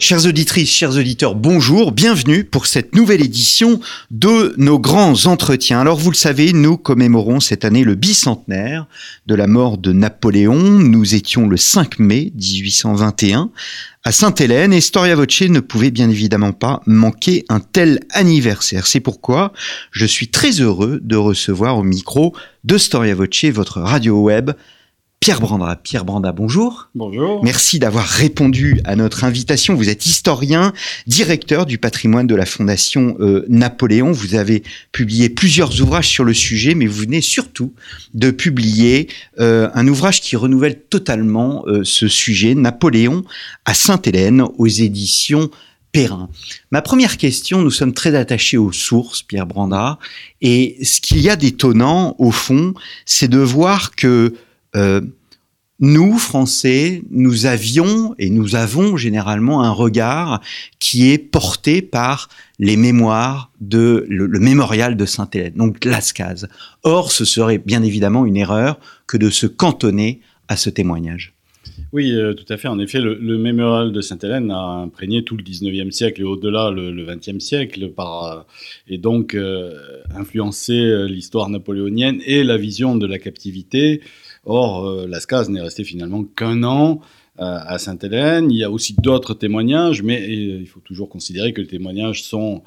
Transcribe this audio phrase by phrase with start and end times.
[0.00, 3.80] Chères auditrices, chers auditeurs, bonjour, bienvenue pour cette nouvelle édition
[4.12, 5.80] de nos grands entretiens.
[5.80, 8.86] Alors vous le savez, nous commémorons cette année le bicentenaire
[9.26, 10.54] de la mort de Napoléon.
[10.54, 13.50] Nous étions le 5 mai 1821
[14.04, 18.86] à Sainte-Hélène et Storia Voce ne pouvait bien évidemment pas manquer un tel anniversaire.
[18.86, 19.52] C'est pourquoi
[19.90, 24.52] je suis très heureux de recevoir au micro de Storia Voce votre radio web
[25.20, 25.78] Pierre Branda.
[25.82, 26.90] Pierre Branda, bonjour.
[26.94, 27.42] Bonjour.
[27.42, 29.74] Merci d'avoir répondu à notre invitation.
[29.74, 30.72] Vous êtes historien,
[31.06, 34.12] directeur du patrimoine de la Fondation euh, Napoléon.
[34.12, 34.62] Vous avez
[34.92, 37.74] publié plusieurs ouvrages sur le sujet, mais vous venez surtout
[38.14, 39.08] de publier
[39.40, 43.24] euh, un ouvrage qui renouvelle totalement euh, ce sujet, Napoléon
[43.64, 45.50] à Sainte-Hélène, aux éditions
[45.90, 46.28] Perrin.
[46.70, 49.98] Ma première question, nous sommes très attachés aux sources, Pierre Branda,
[50.42, 54.34] et ce qu'il y a d'étonnant, au fond, c'est de voir que
[54.76, 55.00] euh,
[55.80, 60.40] nous, Français, nous avions et nous avons généralement un regard
[60.80, 66.48] qui est porté par les mémoires de le, mémorial de Sainte-Hélène, donc Lascaz.
[66.82, 71.34] Or, ce serait bien évidemment une erreur que de se cantonner à ce témoignage.
[71.92, 72.66] Oui, euh, tout à fait.
[72.66, 76.90] En effet, le, mémorial de Sainte-Hélène a imprégné tout le 19e siècle et au-delà le,
[76.90, 78.40] le, 20e siècle euh,
[78.88, 79.36] et donc
[80.12, 84.00] influencé l'histoire napoléonienne et la vision de la captivité
[84.48, 87.00] Or, euh, Lascaz n'est resté finalement qu'un an
[87.38, 88.50] euh, à Sainte-Hélène.
[88.50, 92.62] Il y a aussi d'autres témoignages, mais il faut toujours considérer que les témoignages sont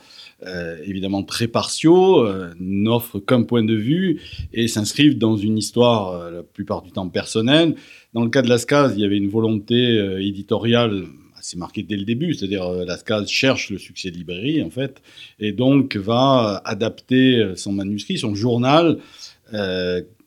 [0.45, 2.27] euh, évidemment très partiaux,
[2.59, 4.21] n'offrent qu'un point de vue
[4.53, 7.75] et s'inscrivent dans une histoire la plupart du temps personnelle.
[8.13, 9.75] Dans le cas de Lascaz, il y avait une volonté
[10.19, 15.01] éditoriale assez marquée dès le début, c'est-à-dire Lascaz cherche le succès de librairie en fait,
[15.39, 18.99] et donc va adapter son manuscrit, son journal,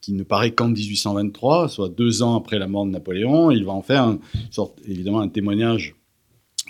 [0.05, 3.51] qui ne paraît qu'en 1823, soit deux ans après la mort de Napoléon.
[3.51, 4.19] Il va en faire une
[4.51, 5.95] sorte, évidemment un témoignage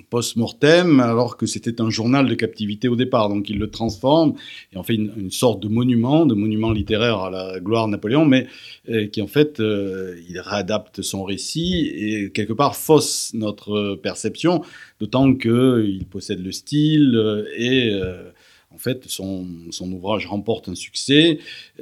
[0.08, 3.28] post-mortem, alors que c'était un journal de captivité au départ.
[3.28, 4.34] Donc il le transforme
[4.72, 8.24] et en fait une, sorte de monument, de monument littéraire à la gloire de Napoléon,
[8.24, 8.46] mais
[8.88, 14.62] euh, qui en fait, euh, il réadapte son récit et quelque part fausse notre perception,
[15.00, 17.90] d'autant qu'il possède le style euh, et
[18.74, 19.46] en fait, son,
[19.80, 21.38] ouvrage remporte un succès,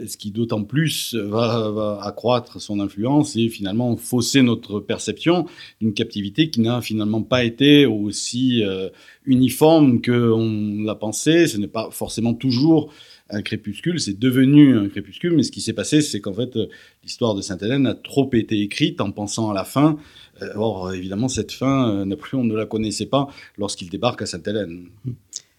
[0.06, 5.46] ce qui d'autant plus va, accroître son influence et finalement fausser notre perception
[5.80, 8.90] d'une captivité qui n'a finalement pas été aussi euh,
[9.24, 11.46] uniforme qu'on l'a pensé.
[11.46, 12.92] Ce n'est pas forcément toujours
[13.30, 16.58] un crépuscule, c'est devenu un crépuscule, mais ce qui s'est passé, c'est qu'en fait,
[17.02, 19.96] l'histoire de Sainte-Hélène a trop été écrite en pensant à la fin.
[20.42, 24.86] Euh, or, évidemment, cette fin, euh, Napoléon ne la connaissait pas lorsqu'il débarque à Sainte-Hélène.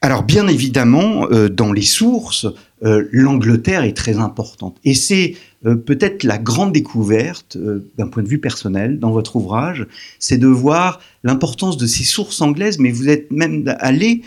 [0.03, 2.45] Alors bien évidemment, euh, dans les sources,
[2.83, 4.75] euh, l'Angleterre est très importante.
[4.83, 7.57] Et c'est euh, peut-être la grande découverte,
[7.97, 9.87] d'un point de vue personnel, dans votre ouvrage,
[10.19, 14.23] c'est de voir l'importance de ces sources anglaises, mais vous êtes même allé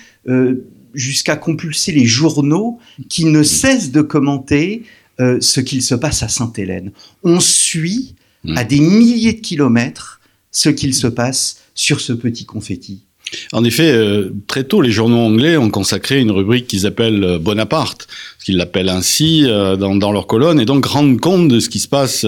[0.94, 2.78] jusqu'à compulser les journaux
[3.10, 4.82] qui ne cessent de commenter
[5.18, 6.92] ce qu'il se passe à Sainte-Hélène.
[7.22, 8.14] On suit
[8.56, 8.68] à mmh.
[8.68, 10.20] des milliers de kilomètres
[10.50, 13.05] ce qu'il se passe sur ce petit confetti.
[13.52, 17.38] En effet, euh, très tôt, les journaux anglais ont consacré une rubrique qu'ils appellent euh,
[17.38, 18.06] Bonaparte,
[18.46, 21.80] qu'ils l'appellent ainsi euh, dans, dans, leur colonne, et donc rendre compte de ce qui
[21.80, 22.24] se passe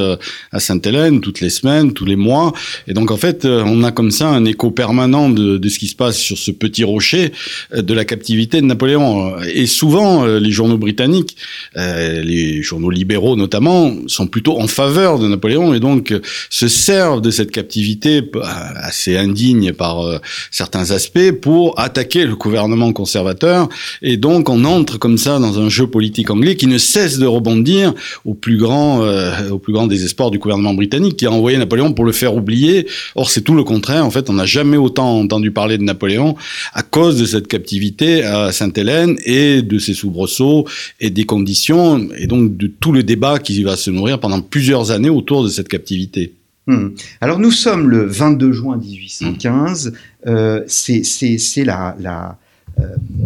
[0.51, 2.53] à Sainte-Hélène toutes les semaines, tous les mois.
[2.89, 5.87] Et donc en fait, on a comme ça un écho permanent de, de ce qui
[5.87, 7.33] se passe sur ce petit rocher
[7.73, 9.37] de la captivité de Napoléon.
[9.55, 11.37] Et souvent, les journaux britanniques,
[11.77, 16.13] les journaux libéraux notamment, sont plutôt en faveur de Napoléon et donc
[16.51, 18.29] se servent de cette captivité
[18.75, 23.69] assez indigne par certains aspects pour attaquer le gouvernement conservateur.
[24.03, 27.27] Et donc, on entre comme ça dans un jeu politique anglais qui ne cesse de
[27.27, 31.59] rebondir au plus grand, euh, au plus grand désespoir du gouvernement britannique qui a envoyé
[31.59, 32.87] Napoléon pour le faire oublier.
[33.15, 34.05] Or, c'est tout le contraire.
[34.05, 36.37] En fait, on n'a jamais autant entendu parler de Napoléon
[36.75, 40.67] à cause de cette captivité à Sainte-Hélène et de ses soubresauts
[41.01, 44.91] et des conditions et donc de tout le débat qui va se nourrir pendant plusieurs
[44.91, 46.35] années autour de cette captivité.
[46.67, 46.89] Hmm.
[47.23, 49.95] Alors nous sommes le 22 juin 1815,
[50.27, 52.39] euh, c'est la, la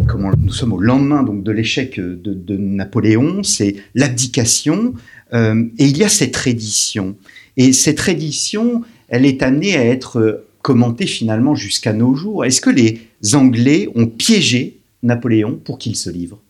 [0.09, 4.95] comment, nous sommes au lendemain donc de l'échec de, Napoléon, c'est l'abdication,
[5.33, 7.17] euh, et il y a cette reddition.
[7.57, 12.45] Et cette reddition, elle est amenée à être commentée finalement jusqu'à nos jours.
[12.45, 13.01] Est-ce que les
[13.35, 16.41] Anglais ont piégé Napoléon pour qu'il se livre?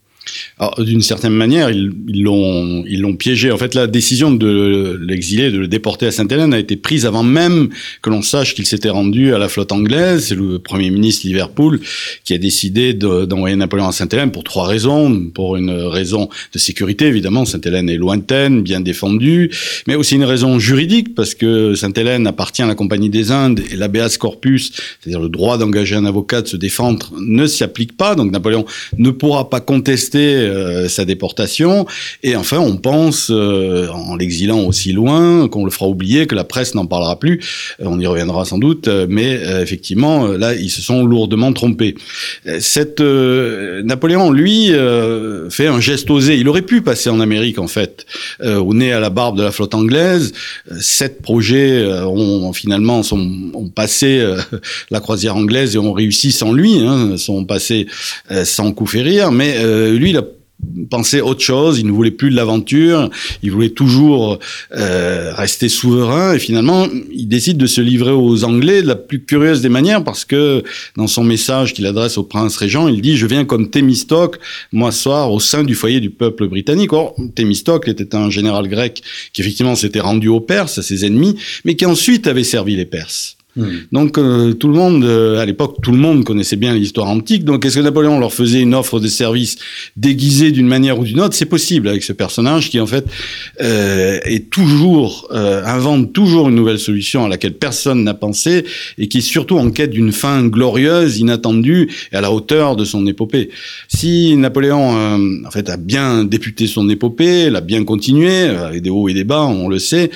[0.78, 1.92] D'une certaine manière, ils
[2.22, 3.50] l'ont ils piégé.
[3.50, 7.22] En fait, la décision de l'exiler, de le déporter à Sainte-Hélène a été prise avant
[7.22, 7.69] même
[8.00, 10.26] que l'on sache qu'il s'était rendu à la flotte anglaise.
[10.28, 11.80] C'est le premier ministre Liverpool
[12.24, 15.30] qui a décidé d'envoyer Napoléon à Sainte-Hélène pour trois raisons.
[15.34, 19.50] Pour une raison de sécurité, évidemment, Sainte-Hélène est lointaine, bien défendue,
[19.86, 23.76] mais aussi une raison juridique parce que Sainte-Hélène appartient à la Compagnie des Indes et
[23.76, 28.14] l'habeas corpus, c'est-à-dire le droit d'engager un avocat de se défendre, ne s'y applique pas.
[28.14, 28.64] Donc Napoléon
[28.98, 31.86] ne pourra pas contester euh, sa déportation.
[32.22, 36.44] Et enfin, on pense, euh, en l'exilant aussi loin, qu'on le fera oublier, que la
[36.44, 37.40] presse n'en parlera plus.
[37.80, 41.94] Euh, on y reviendra sans doute, mais effectivement, là, ils se sont lourdement trompés.
[42.60, 44.72] Cette Napoléon, lui,
[45.50, 46.36] fait un geste osé.
[46.36, 48.06] Il aurait pu passer en Amérique, en fait,
[48.44, 50.32] au nez à la barbe de la flotte anglaise.
[50.80, 54.24] Sept projets ont finalement sont, ont passé
[54.90, 57.86] la croisière anglaise et ont réussi sans lui, hein, sont passés
[58.44, 59.32] sans coup férir.
[59.32, 59.56] Mais
[60.02, 60.25] lui, il a
[60.90, 63.10] pensait autre chose, il ne voulait plus de l'aventure,
[63.43, 64.38] il voulait toujours
[64.76, 69.25] euh, rester souverain et finalement il décide de se livrer aux Anglais de la plus
[69.25, 70.62] curieuse des manières parce que
[70.96, 74.38] dans son message qu'il adresse au prince régent, il dit je viens comme Thémistocle
[74.72, 76.93] moi soir au sein du foyer du peuple britannique.
[76.93, 79.02] Or Thémistocle était un général grec
[79.32, 82.87] qui effectivement s'était rendu aux Perses, à ses ennemis, mais qui ensuite avait servi les
[82.87, 83.37] Perses.
[83.54, 83.66] Hmm.
[83.93, 87.44] Donc euh, tout le monde, euh, à l'époque, tout le monde connaissait bien l'histoire antique.
[87.44, 89.56] Donc est-ce que Napoléon leur faisait une offre de service
[89.96, 91.34] déguisée d'une manière ou d'une autre?
[91.34, 93.04] C'est possible avec ce personnage qui en fait
[93.60, 98.64] euh, est toujours invente toujours une nouvelle solution à laquelle personne n'a pensé
[98.99, 102.84] et qui est surtout en quête d'une fin glorieuse, inattendue et à la hauteur de
[102.84, 103.50] son épopée.
[103.88, 109.08] Si Napoléon en fait a bien député son épopée, l'a bien continué avec des hauts
[109.08, 110.10] et des bas, on le sait.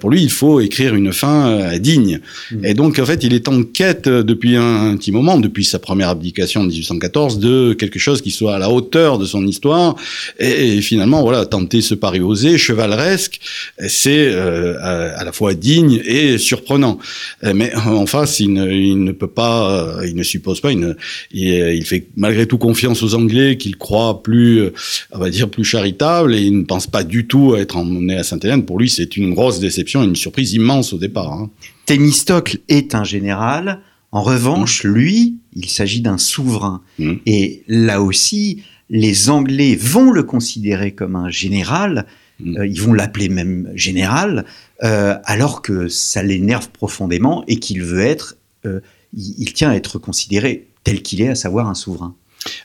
[0.00, 2.20] pour lui, il faut écrire une fin digne.
[2.50, 5.80] Hmm donc, en fait, il est en quête euh, depuis un, petit moment, depuis sa
[5.80, 9.96] première abdication en 1814, de quelque chose qui soit à la hauteur de son histoire.
[10.38, 13.40] Et, finalement, voilà, tenter ce pari osé, chevaleresque,
[13.88, 17.00] c'est euh, à, la fois digne et surprenant.
[17.42, 22.46] Euh, mais en face, il ne, peut pas, il ne suppose pas, il, fait malgré
[22.46, 24.70] tout confiance aux Anglais, qu'il croit plus,
[25.10, 28.14] on va dire, plus charitable, et il ne pense pas du tout à être emmené
[28.14, 28.64] à Sainte-Hélène.
[28.64, 31.32] Pour lui, c'est une grosse déception, une surprise immense au départ.
[31.32, 31.50] Hein.
[31.88, 33.80] Thémistocle est un général.
[34.12, 34.88] En revanche, mm.
[34.88, 36.82] lui, il s'agit d'un souverain.
[36.98, 37.14] Mm.
[37.24, 42.04] Et là aussi, les Anglais vont le considérer comme un général.
[42.40, 42.58] Mm.
[42.58, 44.44] Euh, ils vont l'appeler même général,
[44.84, 48.36] euh, alors que ça l'énerve profondément et qu'il veut être,
[48.66, 48.80] euh,
[49.16, 52.14] il, tient à être considéré tel qu'il est, à savoir un souverain.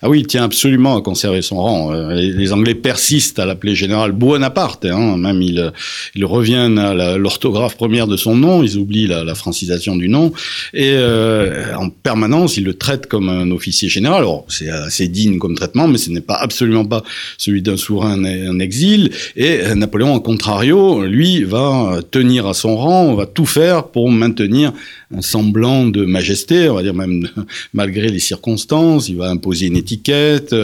[0.02, 1.94] Ah oui, il tient absolument à conserver son rang.
[1.94, 4.86] Euh, les, Anglais persistent à l'appeler général Buonaparte.
[4.86, 5.18] Hein.
[5.18, 5.72] Même ils,
[6.16, 8.64] ils reviennent à l'orthographe première de son nom.
[8.64, 10.32] Ils oublient la, francisation du nom.
[10.74, 14.20] Et euh, en permanence, ils le traitent comme un officier général.
[14.20, 17.04] Alors, c'est assez digne comme traitement, mais ce n'est pas absolument pas
[17.38, 19.12] celui d'un souverain en exil.
[19.36, 24.12] Et euh, Napoléon, en contrario, lui, va tenir à son rang, va tout faire pour
[24.12, 24.72] maintenir
[25.16, 27.28] un semblant de majesté, on va dire même
[27.74, 29.10] malgré les circonstances.
[29.10, 30.56] Il va imposer une étiquette.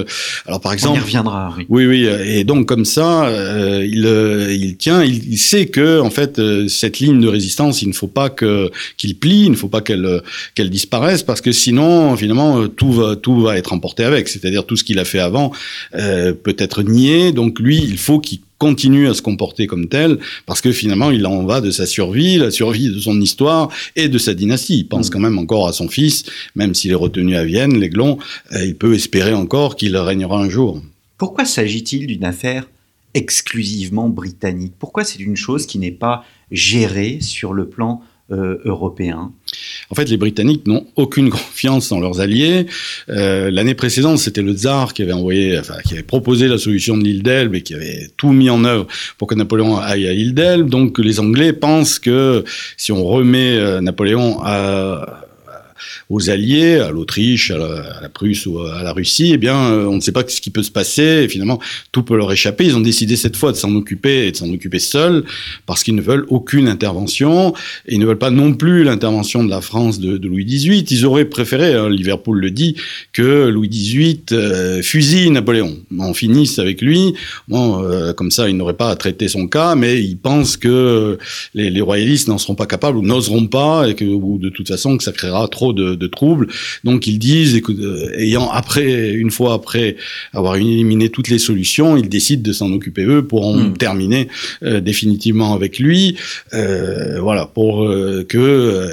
[0.46, 1.56] Alors par exemple, on y reviendra.
[1.70, 2.08] Oui, oui.
[2.26, 6.68] Et donc comme ça, euh, il, euh, il tient, il, sait que en fait euh,
[6.68, 9.82] cette ligne de résistance, il ne faut pas que qu'il plie, il ne faut pas
[9.82, 10.22] qu'elle
[10.56, 14.28] qu'elle disparaisse parce que sinon finalement tout va tout va être emporté avec.
[14.28, 15.52] C'est-à-dire tout ce qu'il a fait avant
[15.92, 17.32] peut être nié.
[17.32, 21.26] Donc lui, il faut qu'il continue à se comporter comme tel, parce que finalement, il
[21.26, 24.80] en va de sa survie, la survie de son histoire et de sa dynastie.
[24.80, 25.14] Il pense mm.
[25.14, 28.20] quand même encore à son fils, même s'il est retenu à Vienne, l'Aiglon,
[28.52, 30.82] il peut espérer encore qu'il régnera un jour.
[31.18, 32.70] Pourquoi s'agit-il d'une affaire
[33.14, 34.74] exclusivement britannique?
[34.78, 38.58] Pourquoi c'est une chose qui n'est pas gérée sur le plan euh,
[39.90, 42.66] En fait, les Britanniques n'ont aucune confiance dans leurs alliés.
[43.10, 46.98] Euh, l'année précédente, c'était le tsar qui avait envoyé, enfin, qui avait proposé la solution
[46.98, 50.14] de l'île d'Elbe et qui avait tout mis en œuvre pour que Napoléon aille à
[50.14, 50.70] l'île d'Elbe.
[50.70, 52.44] Donc, les Anglais pensent que
[52.78, 55.19] si on remet euh, Napoléon à
[56.10, 59.96] aux alliés, à l'Autriche, à, la Prusse ou à la Russie, eh bien, euh, on
[59.96, 61.24] ne sait pas ce qui peut se passer.
[61.24, 61.60] Et finalement,
[61.92, 62.66] tout peut leur échapper.
[62.66, 65.24] Ils ont décidé cette fois de s'en occuper et de s'en occuper seuls
[65.66, 67.54] parce qu'ils ne veulent aucune intervention.
[67.88, 70.86] Et ils ne veulent pas non plus l'intervention de la France de, Louis XVIII.
[70.90, 72.76] Ils auraient préféré, hein, Liverpool le dit,
[73.14, 75.78] que Louis XVIII euh, fusille Napoléon.
[75.98, 77.14] On finisse avec lui.
[77.52, 81.18] Euh, comme ça, ils n'auraient pas à traiter son cas, mais ils pensent que
[81.54, 85.04] les, royalistes n'en seront pas capables ou n'oseront pas et que, de toute façon, que
[85.04, 86.48] ça créera trop trop de, de troubles.
[86.84, 89.96] Donc ils disent, écoute, euh, ayant après, une fois après
[90.34, 93.78] avoir éliminé toutes les solutions, ils décident de s'en occuper eux pour en Mm.
[93.78, 94.28] terminer
[94.64, 96.16] euh, définitivement avec lui.
[96.54, 97.88] Euh, voilà, pour
[98.28, 98.90] que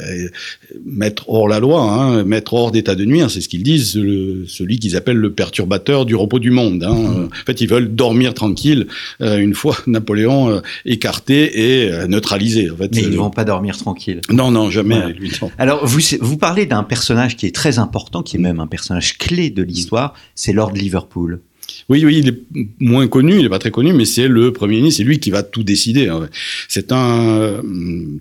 [0.85, 4.45] mettre hors la loi, hein, mettre hors d'état de nuire, c'est ce qu'ils disent, le-
[4.47, 6.83] celui qu'ils appellent le perturbateur du repos du monde.
[6.85, 6.95] Hein.
[6.95, 7.25] Mm.
[7.27, 8.87] En fait, ils veulent dormir tranquille
[9.21, 11.37] une fois Napoléon écarté
[11.85, 12.71] et neutralisé.
[12.71, 14.21] En fait, Mais ils le- vont pas dormir tranquille.
[14.31, 14.97] Non, non, jamais.
[14.97, 15.15] Voilà.
[15.15, 15.51] lui, non.
[15.59, 19.19] Alors, vous, vous parlez d'un personnage qui est très important, qui est même un personnage
[19.19, 21.41] clé de l'histoire, c'est Lord Liverpool.
[21.89, 24.79] Oui, oui, il est moins connu, il est pas très connu, mais c'est le Premier
[24.79, 26.07] ministre, c'est lui qui va tout décider.
[26.07, 26.31] fait.
[26.69, 27.63] C'est un euh,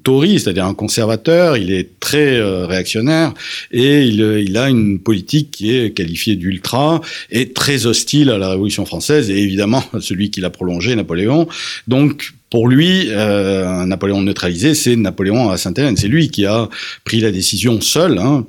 [0.03, 3.33] Tory, c'est-à-dire un conservateur, il est très euh, réactionnaire
[3.71, 8.37] et il, euh, il a une politique qui est qualifiée d'ultra et très hostile à
[8.37, 11.47] la Révolution française et évidemment celui qui l'a prolongé, Napoléon.
[11.87, 15.97] Donc, pour lui, euh, Napoléon neutralisé, c'est Napoléon à Sainte-Hélène.
[15.97, 16.69] C'est lui qui a
[17.03, 18.45] pris la décision seul, hein,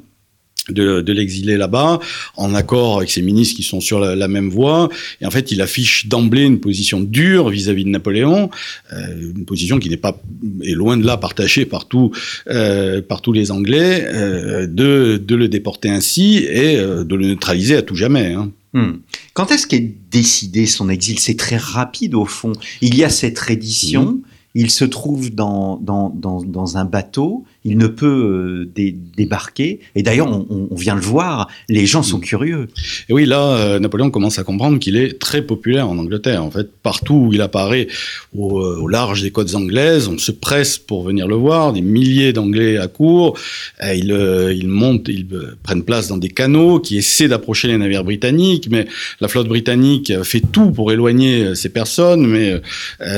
[0.71, 2.01] de, de l'exiler là-bas,
[2.37, 4.89] en accord avec ses ministres qui sont sur la, la même voie.
[5.21, 8.51] Et en fait, il affiche d'emblée une position dure vis-à-vis de Napoléon,
[8.93, 10.21] euh, une position qui n'est pas,
[10.63, 12.11] est loin de là partagée par, tout,
[12.49, 17.27] euh, par tous les Anglais, euh, de, de le déporter ainsi et euh, de le
[17.27, 18.33] neutraliser à tout jamais.
[18.33, 18.51] Hein.
[18.73, 18.99] Hmm.
[19.33, 21.19] Quand est-ce qu'est décidé son exil?
[21.19, 22.53] C'est très rapide au fond.
[22.83, 24.21] Il y a cette reddition,
[24.55, 29.81] il se trouve dans, dans, dans, dans un bateau, il ne peut euh, dé- débarquer.
[29.97, 32.69] Et d'ailleurs, on, vient le voir, les gens sont curieux.
[33.09, 36.45] Et oui, là, euh, Napoléon commence à comprendre qu'il est très populaire en Angleterre.
[36.45, 37.89] En fait, partout où il apparaît
[38.37, 41.73] au, euh, au large des côtes anglaises, on se presse pour venir le voir.
[41.73, 43.37] Des milliers d'Anglais accourent.
[43.83, 44.17] Ils,
[44.55, 45.27] ils montent, ils
[45.63, 48.87] prennent place dans des canaux qui essaient d'approcher les navires britanniques, mais
[49.21, 52.61] la flotte britannique fait tout pour éloigner ces personnes, mais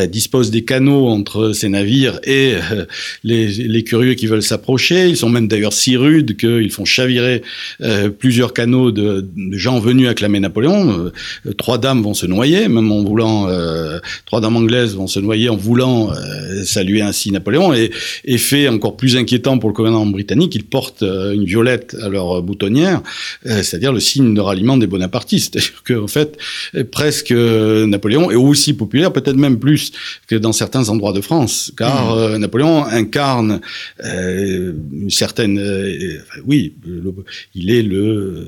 [0.09, 2.55] dispose des canaux entre ces navires et
[3.25, 5.09] les, les curieux qui veulent s'approcher.
[5.09, 7.43] Ils sont même d'ailleurs si rudes qu'ils font chavirer
[7.81, 11.11] euh, plusieurs canaux de, de gens venus acclamer Napoléon.
[11.47, 15.21] Euh, trois dames vont se noyer, même en voulant, euh, trois dames anglaises vont se
[15.21, 16.11] noyer en voulant
[16.65, 17.73] saluer ainsi Napoléon.
[17.75, 17.91] Et,
[18.25, 22.43] et fait encore plus inquiétant pour le gouvernement britannique, ils portent une violette à leur
[22.43, 23.03] boutonnière,
[23.45, 25.59] c'est-à-dire le signe de ralliement des bonapartistes.
[25.59, 26.39] C'est-à-dire qu'en fait,
[26.91, 29.93] presque Napoléon est aussi populaire, peut-être même plus
[30.27, 33.61] que dans certains endroits de France, car euh, Napoléon incarne
[34.29, 36.75] une certaine, euh, oui,
[37.55, 38.47] il est le euh,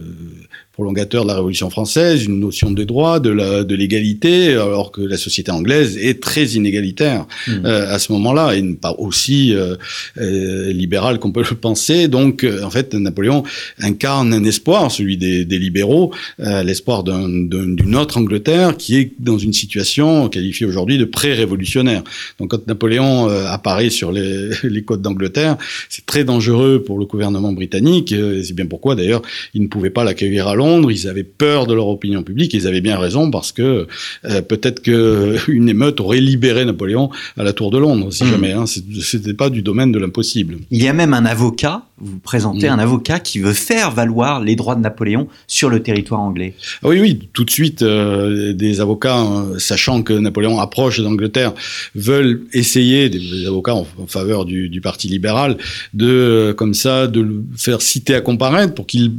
[0.85, 5.51] prolongateur de la Révolution française, une notion de droit, de l'égalité, alors que la société
[5.51, 7.65] anglaise est très inégalitaire Hmm.
[7.67, 9.77] euh, à ce moment-là, et pas aussi euh,
[10.19, 12.09] euh, libérale qu'on peut le penser.
[12.09, 13.43] Donc, euh, en fait, Napoléon
[13.81, 19.13] incarne un espoir, celui des, des libéraux, l'espoir d'un- d'un- d'une autre Angleterre qui est
[19.19, 22.03] dans une situation qualifiée aujourd'hui de pré-révolutionnaire.
[22.39, 25.57] Donc, quand Napoléon apparaît sur les, les côtes d'Angleterre,
[25.89, 28.13] c'est très dangereux pour le gouvernement britannique.
[28.13, 29.23] et C'est bien pourquoi, d'ailleurs,
[29.55, 30.70] ils ne pouvaient pas l'accueillir à Londres.
[30.91, 32.55] Ils avaient peur de leur opinion publique.
[32.55, 33.87] Et ils avaient bien raison parce que
[34.25, 38.31] euh, peut-être qu'une émeute aurait libéré Napoléon à la Tour de Londres, si Mm.
[38.31, 38.53] jamais.
[38.53, 38.65] Hein.
[38.67, 40.59] C'était pas du domaine de l'impossible.
[40.71, 44.57] Il y a même un avocat, vous présentez un avocat qui veut faire valoir les
[44.57, 46.55] droits de Napoléon sur le territoire anglais.
[46.83, 51.53] Ah Oui, oui, tout de suite, euh, des avocats, euh, sachant que Napoléon approche d'Angleterre,
[51.95, 55.59] veulent essayer, des, avocats en, en faveur du, du Parti libéral,
[55.93, 59.11] de, euh, comme ça, de le faire citer à comparaître pour qu'il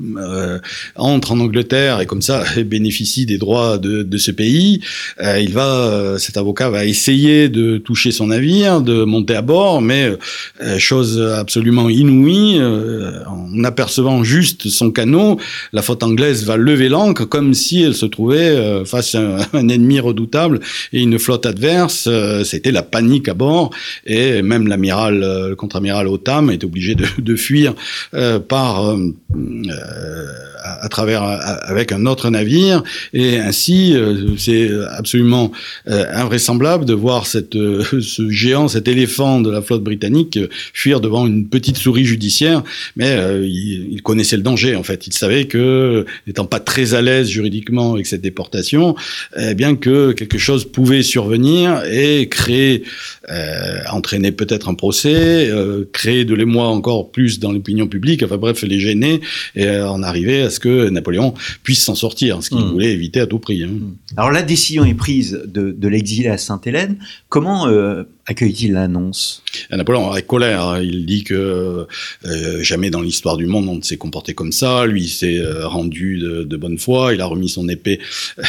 [0.96, 4.82] entre en Angleterre et comme ça bénéficie des droits de, de ce pays.
[5.20, 10.12] Il va, cet avocat va essayer de toucher son navire, de monter à bord, mais
[10.78, 15.40] chose absolument inouïe, euh, en apercevant juste son canot,
[15.74, 19.20] la flotte anglaise va lever l'ancre comme si elle se trouvait euh, face à
[19.54, 20.60] un, ennemi redoutable
[20.94, 22.08] et une flotte adverse.
[22.08, 23.72] Euh, C'était la panique à bord
[24.06, 27.74] et même l'amiral, le contre-amiral Otham est obligé de, de fuir
[28.48, 28.96] par
[30.82, 32.84] à, travers avec un autre navire.
[33.14, 35.52] Et ainsi euh, c'est absolument
[35.88, 40.40] euh, invraisemblable de voir euh, ce géant, cet éléphant de la flotte britannique
[40.74, 42.64] fuir devant une petite souris judiciaire,
[42.96, 45.08] mais il, il connaissait le danger en fait.
[45.08, 48.96] Il savait que, n'étant pas très à l'aise juridiquement avec cette déportation,
[49.38, 52.84] eh bien que quelque chose pouvait survenir et créer,
[53.92, 55.50] entraîner peut-être un procès,
[55.94, 59.22] créer de l'émoi encore plus dans l'opinion publique, enfin bref, les gêner
[59.56, 62.72] et en arriver à ce que Napoléon puisse s'en sortir, ce qu'il Mm.
[62.72, 63.64] voulait éviter à tout prix.
[63.64, 63.70] hein.
[64.18, 66.98] Alors la décision est prise de, de l'exiler à Sainte-Hélène.
[67.30, 69.44] Comment euh, accueille-t-il l'annonce?
[69.72, 70.82] Napoléon est colère.
[70.82, 71.86] Il dit que
[72.26, 74.86] euh, jamais dans l'histoire du monde on ne s'est comporté comme ça.
[74.86, 77.14] Lui, s'est euh, rendu de, bonne foi.
[77.14, 78.00] Il a remis son épée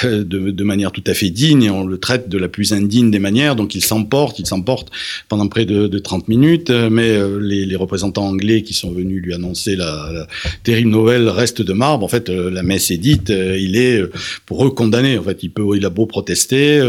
[0.05, 3.11] euh, de, manière tout à fait digne et on le traite de la plus indigne
[3.11, 3.57] des manières.
[3.57, 4.89] Donc il s'emporte, il s'emporte
[5.29, 6.71] pendant près de, 30 minutes.
[6.71, 10.27] Mais les, représentants anglais qui sont venus lui annoncer la,
[10.63, 12.05] terrible nouvelle restent de marbre.
[12.05, 13.31] En fait, la messe est dite.
[13.31, 14.03] il est
[14.47, 15.19] pour eux condamné.
[15.19, 16.81] En fait, il a beau protester.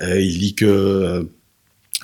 [0.00, 1.26] il dit que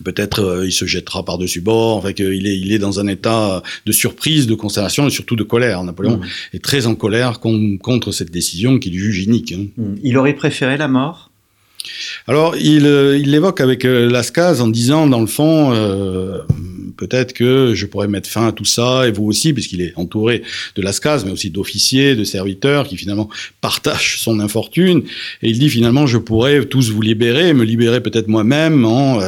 [0.05, 3.63] peut-être euh, il se jettera par-dessus bord, enfin qu'il est, il est dans un état
[3.87, 5.83] de surprise, de consternation et surtout de colère.
[5.85, 6.27] Napoléon mmh.
[6.55, 9.53] est très en colère contre cette décision qu'il juge inique.
[9.53, 9.67] Hein.
[9.77, 9.95] Mmh.
[10.03, 11.31] Il aurait préféré la mort?
[12.27, 16.39] Alors, il, euh, il l'évoque avec euh, Lascaz en disant, dans le fond, euh,
[16.99, 20.43] peut-être que je pourrais mettre fin à tout ça, et vous aussi, puisqu'il est entouré
[20.77, 23.31] de Lascaz, mais aussi d'officiers, de serviteurs, qui finalement
[23.63, 25.05] partagent son infortune.
[25.43, 29.21] Et il dit finalement, je pourrais tous vous libérer, me libérer peut-être moi-même en,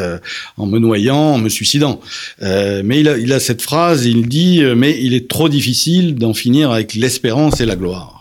[0.58, 2.00] en me noyant, en me suicidant.
[2.40, 6.34] mais il a, il a cette phrase, il dit, mais il est trop difficile d'en
[6.34, 8.19] finir avec l'espérance et la gloire.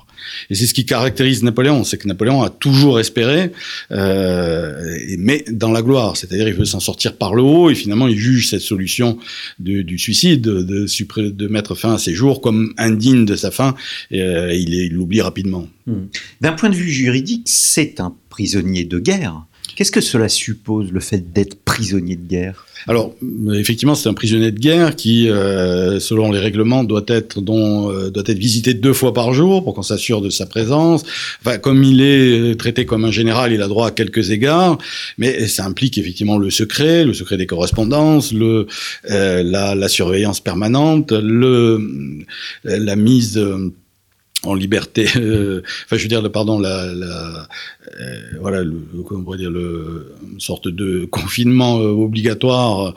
[0.49, 3.51] Et c'est ce qui caractérise Napoléon, c'est que Napoléon a toujours espéré,
[3.91, 8.07] euh, mais dans la gloire, c'est-à-dire il veut s'en sortir par le haut, et finalement
[8.07, 9.17] il juge cette solution
[9.59, 13.75] du suicide, de, mettre fin à ses jours comme indigne de sa fin,
[14.11, 15.67] et euh, il l'oublie rapidement.
[15.87, 16.05] Hmm.
[16.41, 19.45] D'un point de vue juridique, c'est un prisonnier de guerre.
[19.79, 22.65] Qu'est-ce que cela suppose, le fait d'être prisonnier de guerre?
[22.85, 23.15] Alors,
[23.53, 28.09] effectivement, c'est un prisonnier de guerre qui, euh, selon les règlements, doit être, dont, euh,
[28.09, 31.05] doit être visité deux fois par jour pour qu'on s'assure de sa présence.
[31.39, 34.77] Enfin, comme il est traité comme un général, il a droit à quelques égards,
[35.17, 38.67] mais ça implique effectivement le secret, le secret des correspondances, le,
[39.09, 41.81] euh, la, la, surveillance permanente, le,
[42.65, 43.41] la mise
[44.43, 47.47] en liberté, euh, enfin je veux dire, pardon, la, la
[47.99, 52.93] euh, voilà, le, comment on pourrait dire, le, une sorte de confinement euh, obligatoire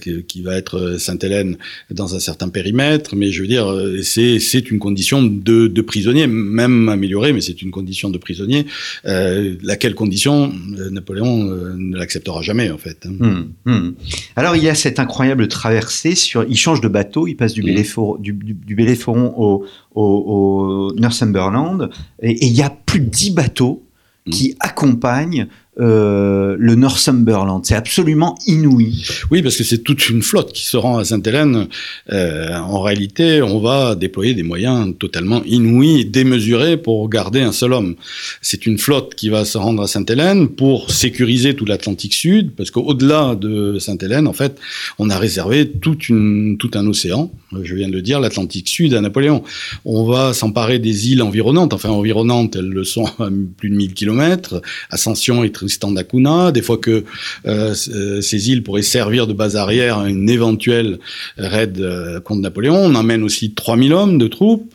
[0.00, 1.58] qui, qui, va être Sainte-Hélène
[1.90, 3.66] dans un certain périmètre, mais je veux dire,
[4.02, 8.66] c'est c'est une condition de, de, prisonnier, même améliorée, mais c'est une condition de prisonnier,
[9.04, 10.52] laquelle condition
[10.90, 13.06] Napoléon ne l'acceptera jamais en fait.
[13.06, 13.16] Hein.
[13.20, 13.94] Hum, hum.
[14.36, 17.62] Alors il y a cette incroyable traversée sur, il change de bateau, il passe du,
[17.62, 18.20] mmh.
[18.20, 23.82] du, du, du Belléforon au, au, Northumberland, et il y a plus de 10 bateaux
[24.26, 24.30] mm.
[24.30, 27.60] qui accompagnent euh, le Northumberland.
[27.64, 29.04] C'est absolument inouï.
[29.30, 31.68] Oui, parce que c'est toute une flotte qui se rend à Sainte-Hélène.
[32.12, 37.74] Euh, en réalité, on va déployer des moyens totalement inouïs, démesurés pour garder un seul
[37.74, 37.96] homme.
[38.40, 42.70] C'est une flotte qui va se rendre à Sainte-Hélène pour sécuriser tout l'Atlantique Sud, parce
[42.70, 44.58] qu'au-delà de Sainte-Hélène, en fait,
[44.98, 47.30] on a réservé tout un océan.
[47.62, 49.42] Je viens de le dire, l'Atlantique Sud à Napoléon.
[49.84, 51.72] On va s'emparer des îles environnantes.
[51.74, 54.62] Enfin, environnantes, elles le sont à plus de 1000 kilomètres.
[54.90, 57.02] Ascension et Tristan d'Acuna, des fois que
[57.46, 61.00] euh, euh, ces îles pourraient servir de base arrière à une éventuelle
[61.38, 62.76] raid euh, contre Napoléon.
[62.76, 64.72] On emmène aussi 3000 hommes de troupes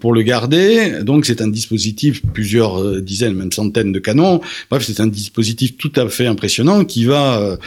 [0.00, 1.02] pour le garder.
[1.02, 4.40] Donc c'est un dispositif, plusieurs dizaines, même centaines de canons.
[4.70, 7.58] Bref, c'est un dispositif tout à fait impressionnant qui va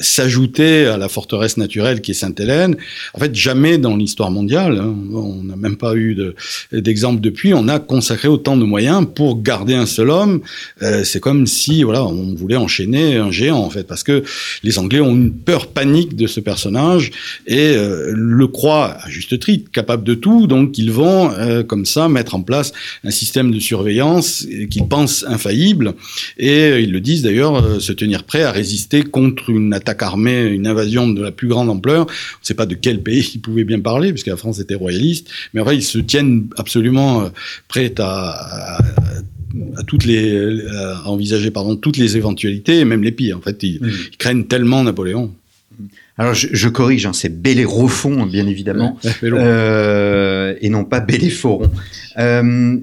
[0.00, 2.76] s'ajouter à la forteresse naturelle qui est Sainte-Hélène.
[3.14, 6.16] En fait, jamais dans l'histoire mondiale, hein, on n'a même pas eu
[6.72, 10.40] d'exemple depuis, on a consacré autant de moyens pour garder un seul homme.
[10.80, 14.22] c'est comme si, voilà, on voulait enchaîner un géant en fait, parce que
[14.62, 17.10] les Anglais ont une peur panique de ce personnage
[17.46, 21.86] et euh, le croient à juste titre capable de tout, donc ils vont euh, comme
[21.86, 22.72] ça mettre en place
[23.04, 25.94] un système de surveillance qu'ils pensent infaillible.
[26.38, 30.42] Et ils le disent d'ailleurs euh, se tenir prêt à résister contre une attaque armée,
[30.42, 32.06] une invasion de la plus grande ampleur.
[32.06, 32.10] On
[32.42, 35.28] ne sait pas de quel pays ils pouvaient bien parler puisque la France était royaliste,
[35.52, 37.30] mais en vrai ils se tiennent absolument
[37.68, 38.67] prêts à
[39.76, 43.62] à toutes les à envisager pardon toutes les éventualités et même les pires en fait.
[43.62, 43.90] Ils, mm.
[44.18, 45.32] craignent tellement Napoléon.
[46.16, 48.98] Alors je, corrige hein, c'est Bellérophon bien évidemment.
[49.22, 51.70] Euh, et non pas Belléforon.
[52.18, 52.76] Euh,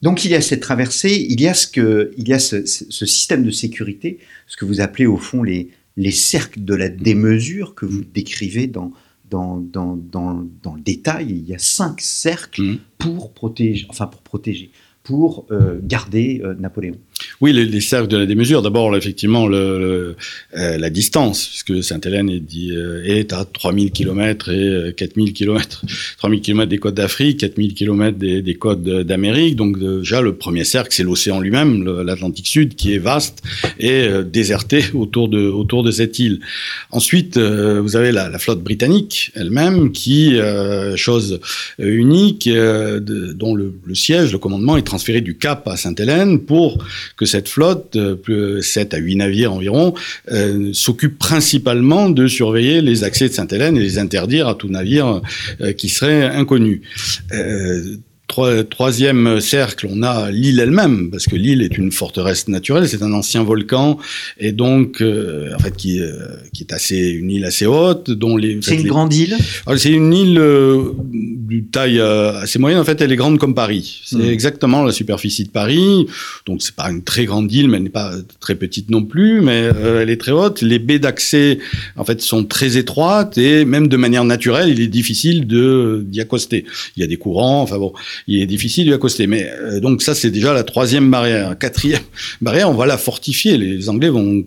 [0.00, 2.64] donc il y a cette traversée il y a ce que il y a ce,
[2.64, 6.88] ce, système de sécurité ce que vous appelez au fond les les cercles de la
[6.88, 8.92] démesure que vous décrivez dans
[9.30, 12.78] dans, dans, dans, dans le détail, il y a cinq cercles mm.
[12.98, 14.70] pour protéger, enfin pour protéger,
[15.04, 16.96] pour euh, garder euh, Napoléon.
[17.40, 18.62] Oui, les, les, cercles de la démesure.
[18.62, 20.16] D'abord, effectivement, le,
[20.56, 25.84] euh, la distance, puisque Sainte-Hélène est, euh, est, à 3000 km et 4000 km.
[26.18, 29.56] 3000 km des côtes d'Afrique, 4000 km des, des côtes d'Amérique.
[29.56, 33.42] Donc déjà, le premier cercle, c'est l'océan lui-même, l'Atlantique Sud, qui est vaste
[33.78, 36.40] et euh, déserté autour de, autour de cette île.
[36.90, 40.38] Ensuite, vous avez la, la flotte britannique elle-même, qui,
[40.96, 41.40] chose
[41.78, 46.84] unique, de, dont le, le, siège, le commandement est transféré du Cap à Sainte-Hélène pour
[47.16, 47.96] que cette flotte,
[48.60, 49.94] 7 à 8 navires environ,
[50.72, 55.20] s'occupe principalement de surveiller les accès de Sainte-Hélène et les interdire à tout navire
[55.76, 56.82] qui serait inconnu
[58.26, 63.12] troisième cercle, on a l'île elle-même, parce que l'île est une forteresse naturelle, c'est un
[63.12, 63.98] ancien volcan,
[64.38, 66.12] et donc, euh, en fait, qui, euh,
[66.52, 68.58] qui est assez, une île assez haute, dont les.
[68.62, 69.36] C'est une grande île?
[69.76, 72.80] C'est une île euh, du taille assez moyenne.
[72.80, 74.02] En fait, elle est grande comme Paris.
[74.04, 74.30] C'est hmm.
[74.30, 76.06] exactement la superficie de Paris.
[76.46, 79.40] Donc, c'est pas une très grande île, mais elle n'est pas très petite non plus,
[79.40, 80.62] mais elle est très haute.
[80.62, 81.58] Les baies d'accès,
[81.96, 86.20] en fait, sont très étroites et même de manière naturelle, il est difficile de d'y
[86.20, 86.64] accoster.
[86.96, 87.62] Il y a des courants.
[87.62, 87.92] Enfin bon
[88.26, 89.26] il est difficile de accoster.
[89.26, 91.58] Mais euh, donc ça, c'est déjà la troisième barrière.
[91.58, 92.02] Quatrième
[92.40, 93.58] barrière, on va la fortifier.
[93.58, 94.44] Les Anglais vont,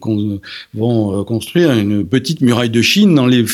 [0.73, 3.45] vont euh, construire une petite muraille de Chine dans les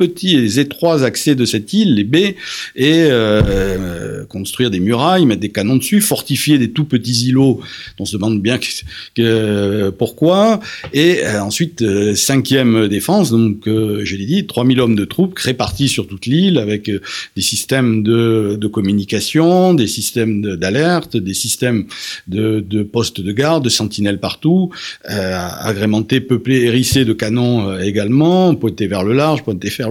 [0.00, 2.36] petits et étroits accès de cette île, les baies,
[2.74, 7.60] et euh, construire des murailles, mettre des canons dessus, fortifier des tout petits îlots
[7.98, 8.58] on se demande bien
[9.98, 10.60] pourquoi.
[10.94, 15.88] Et euh, ensuite, euh, cinquième défense, donc je l'ai dit, 3000 hommes de troupes répartis
[15.88, 21.84] sur toute l'île avec des systèmes de, communication, des systèmes d'alerte, des systèmes
[22.28, 24.70] de, de, postes de garde, de sentinelles partout,
[25.04, 29.89] agrémentés, peuplés, hérissés de canons également, pointés vers le large, pointés vers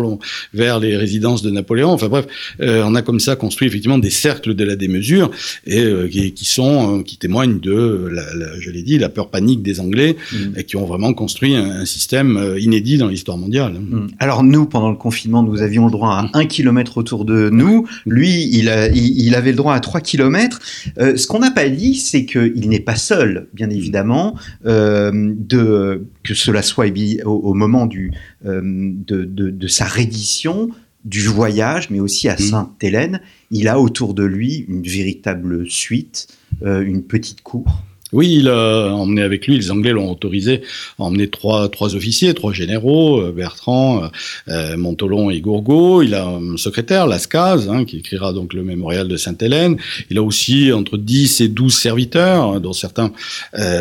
[0.54, 1.90] vers les résidences de Napoléon.
[1.90, 2.28] Enfin bref,
[2.62, 5.32] euh, on a comme ça construit effectivement des cercles de la démesure
[5.66, 8.24] et euh, qui, sont, euh, qui témoignent de, la,
[8.60, 10.38] je l'ai dit, la peur panique des Anglais mm.
[10.58, 13.74] et qui ont vraiment construit un, système inédit dans l'histoire mondiale.
[13.74, 14.08] Mm.
[14.20, 17.88] Alors nous, pendant le confinement, nous avions le droit à un kilomètre autour de nous.
[18.06, 20.60] Lui, il, a, il, avait le droit à trois kilomètres.
[20.98, 24.36] ce qu'on n'a pas dit, c'est qu'il n'est pas seul, bien évidemment,
[24.66, 26.88] de que cela soit
[27.26, 28.12] au, au moment du,
[28.44, 30.70] de, de, de, sa reddition,
[31.06, 32.40] du voyage, mais aussi à mm.
[32.40, 33.22] Sainte-Hélène.
[33.52, 36.28] Il a autour de lui une véritable suite,
[36.64, 37.84] euh, une petite cour.
[38.12, 40.62] Oui, il a emmené avec lui, les Anglais l'ont autorisé
[40.98, 44.08] à emmener trois, trois officiers, trois généraux, euh, Bertrand, euh,
[44.48, 46.02] euh, Montolon et Gourgaud.
[46.02, 49.78] Il a un secrétaire, Lascaz, hein, qui écrira donc le mémorial de Sainte-Hélène.
[50.10, 53.12] Il a aussi entre 10 et 12 serviteurs, hein, dont certains,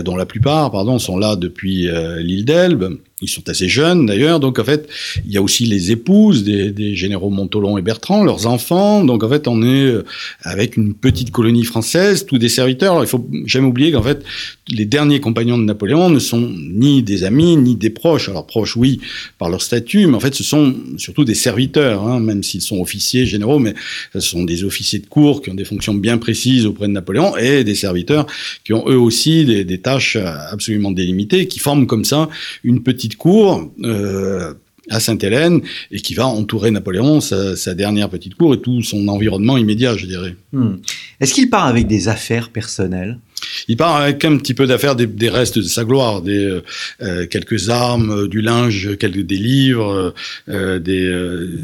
[0.04, 2.98] dont la plupart, pardon, sont là depuis l'île d'Elbe.
[3.20, 4.88] Ils sont assez jeunes d'ailleurs, donc en fait,
[5.26, 9.04] il y a aussi les épouses des, généraux Montolon et Bertrand, leurs enfants.
[9.04, 10.04] Donc en fait, on est euh,
[10.42, 12.92] avec une petite colonie française, tous des serviteurs.
[12.92, 14.22] Alors, il faut jamais oublier qu'en fait,
[14.68, 18.28] les derniers compagnons de Napoléon ne sont ni des amis ni des proches.
[18.28, 19.00] Alors proches, oui,
[19.38, 22.78] par leur statut, mais en fait, ce sont surtout des serviteurs, hein, même s'ils sont
[22.78, 23.74] officiers généraux, mais
[24.12, 27.36] ce sont des officiers de cour qui ont des fonctions bien précises auprès de Napoléon
[27.36, 28.26] et des serviteurs
[28.64, 32.28] qui ont eux aussi des, des tâches absolument délimitées, qui forment comme ça
[32.62, 34.54] une petite cour euh,
[34.90, 39.56] à Sainte-Hélène et qui va entourer Napoléon, sa, dernière petite cour et tout son environnement
[39.56, 40.36] immédiat, je dirais.
[40.52, 40.76] Hmm.
[41.20, 43.18] Est-ce qu'il part avec des affaires personnelles?
[43.66, 46.62] Il part avec un petit peu d'affaires des, restes de sa gloire, des euh,
[47.02, 50.14] euh, quelques armes, euh, du linge, quelques des livres,
[50.48, 51.12] des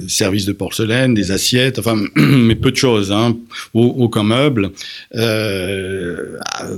[0.09, 3.37] services de porcelaine, des assiettes, enfin mais peu de choses, hein,
[3.75, 4.71] aucun meuble.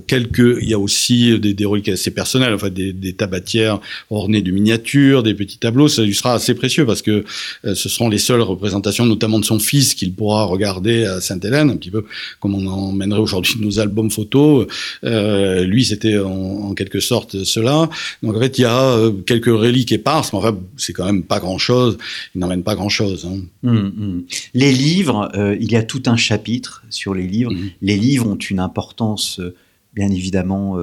[0.07, 4.43] quelques, il y a aussi des, des reliques assez personnelles, enfin des, des, tabatières ornées
[4.43, 5.89] de miniatures, des petits tableaux.
[5.89, 7.25] Ça lui sera assez précieux parce que
[7.65, 11.77] ce seront les seules représentations, notamment de son fils, qu'il pourra regarder à Sainte-Hélène, un
[11.77, 12.05] petit peu
[12.41, 14.67] comme on emmènerait aujourd'hui nos albums photos.
[15.07, 17.89] Euh, lui, c'était en, quelque sorte cela.
[18.23, 21.23] Donc en fait, il y a euh, quelques reliques éparses, mais enfin, c'est quand même
[21.23, 21.97] pas grand-chose.
[22.35, 23.27] Il n'emmène pas grand-chose.
[23.31, 23.41] Hein.
[23.65, 24.25] Hum, hum.
[24.55, 27.53] Les livres, euh, il y a tout un chapitre sur les livres.
[27.53, 27.71] Hum.
[27.83, 29.41] Les livres ont une importance,
[29.95, 30.77] bien évidemment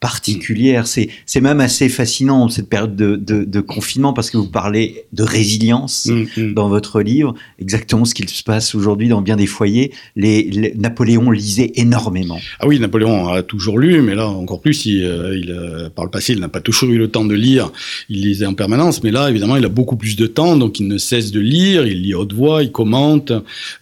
[0.00, 0.86] particulière.
[0.86, 5.04] C'est, c'est même assez fascinant cette période de, de, de, confinement parce que vous parlez
[5.12, 6.54] de résilience mm, mm.
[6.54, 9.92] dans votre livre, exactement ce qu'il se passe aujourd'hui dans bien des foyers.
[10.14, 12.38] Les, Napoléon lisait énormément.
[12.60, 16.04] Ah oui, Napoléon a toujours lu, mais là encore plus, il, euh, il euh, par
[16.04, 17.72] le passé, il n'a pas toujours eu le temps de lire.
[18.08, 20.86] Il lisait en permanence, mais là, évidemment, il a beaucoup plus de temps, donc il
[20.86, 21.86] ne cesse de lire.
[21.86, 23.32] Il lit haute voix, il commente.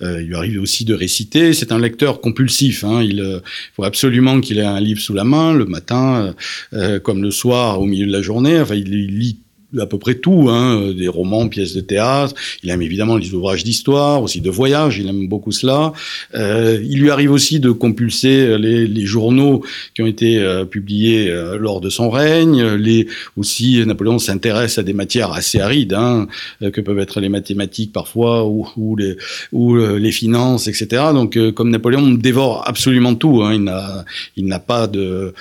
[0.03, 1.53] Euh, il lui arrive aussi de réciter.
[1.53, 2.85] C'est un lecteur compulsif.
[2.85, 3.03] Hein.
[3.03, 3.41] Il
[3.75, 6.33] faut absolument qu'il ait un livre sous la main le matin euh,
[6.73, 8.61] euh, comme le soir au milieu de la journée.
[8.61, 9.41] Enfin, il lit
[9.79, 12.35] à peu près tout, hein, des romans, pièces de théâtre.
[12.63, 14.99] Il aime évidemment les ouvrages d'histoire, aussi de voyage.
[14.99, 15.93] Il aime beaucoup cela.
[16.35, 19.63] Euh, il lui arrive aussi de compulser les, les journaux
[19.95, 22.65] qui ont été euh, publiés euh, lors de son règne.
[22.75, 26.27] Les aussi, Napoléon s'intéresse à des matières assez arides, hein,
[26.63, 29.17] euh, que peuvent être les mathématiques parfois ou, ou les
[29.53, 31.05] ou les finances, etc.
[31.13, 33.43] Donc, comme Napoléon dévore absolument tout.
[33.43, 34.05] Hein, il n'a
[34.37, 35.35] il n'a pas de,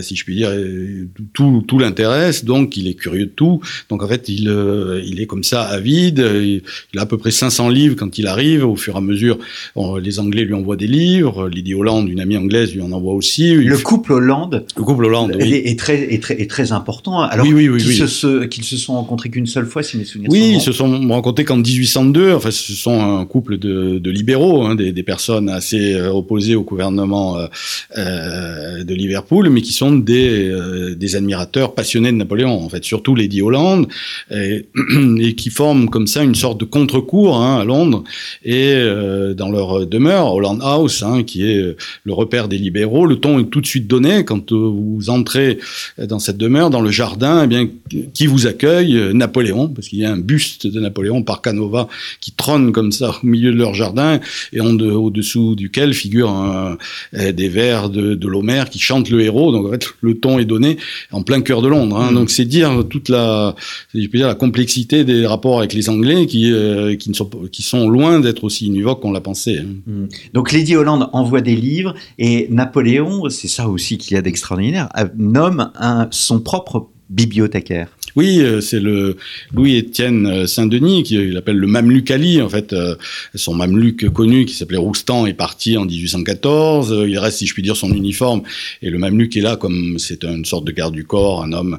[0.00, 0.52] si je puis dire,
[1.32, 2.44] tout tout l'intéresse.
[2.44, 3.60] Donc, il est curieux de tout.
[3.88, 4.50] Donc en fait, il,
[5.04, 6.18] il est comme ça avide.
[6.18, 6.62] Il,
[6.98, 8.64] a à peu près 500 livres quand il arrive.
[8.66, 9.38] Au fur et à mesure,
[10.02, 11.48] les Anglais lui envoient des livres.
[11.48, 13.54] Lydie Hollande, une amie anglaise, lui en envoie aussi.
[13.54, 14.64] Le couple Hollande.
[14.76, 15.62] Le couple Hollande, oui.
[15.64, 17.20] est, très, est, très, est très important.
[17.20, 20.38] Alors oui, oui, qu'ils se, se, sont rencontrés qu'une seule fois, si mes souvenirs oui,
[20.38, 22.32] sont Oui, ils se sont rencontrés qu'en 1802.
[22.34, 26.54] Enfin, ce sont un couple de, de libéraux, hein, des, des, personnes assez euh, opposées
[26.54, 27.46] au gouvernement euh,
[27.96, 32.64] euh, de Liverpool, mais qui sont des, euh, des admirateurs passionnés de Napoléon.
[32.64, 33.88] En fait, surtout Lady Hollande,
[34.30, 34.66] et,
[35.20, 38.04] et qui forment comme ça une sorte de contre-cours hein, à Londres
[38.44, 43.06] et euh, dans leur demeure, Holland House, hein, qui est le repère des libéraux.
[43.06, 45.58] Le ton est tout de suite donné quand vous entrez
[45.98, 47.44] dans cette demeure, dans le jardin.
[47.44, 47.68] Eh bien,
[48.12, 51.88] qui vous accueille Napoléon, parce qu'il y a un buste de Napoléon par Canova
[52.20, 54.20] qui trône comme ça au milieu de leur jardin
[54.52, 56.76] et au-dessous duquel figurent
[57.12, 59.52] des vers de, de l'Homère qui chantent le héros.
[59.52, 60.76] Donc en fait, le ton est donné
[61.12, 61.96] en plein cœur de Londres.
[61.96, 62.10] Hein.
[62.10, 62.14] Mmh.
[62.14, 63.45] Donc c'est dire toute la,
[63.94, 67.62] je peux dire la complexité des rapports avec les Anglais qui euh, qui sont qui
[67.62, 69.58] sont loin d'être aussi univoques qu'on l'a pensé.
[69.58, 69.66] Hein.
[69.86, 70.06] Mmh.
[70.32, 74.88] Donc Lady Holland envoie des livres et Napoléon, c'est ça aussi qu'il y a d'extraordinaire,
[75.16, 77.95] nomme un, son propre bibliothécaire.
[78.16, 79.16] Oui, euh, c'est le
[79.54, 82.40] Louis-Étienne euh, Saint-Denis qui il appelle le Mameluc Ali.
[82.40, 82.96] En fait, euh,
[83.34, 87.04] son Mameluc connu qui s'appelait Roustan est parti en 1814.
[87.06, 88.42] Il reste, si je puis dire, son uniforme
[88.82, 91.78] et le Mameluc est là comme c'est une sorte de garde du corps, un homme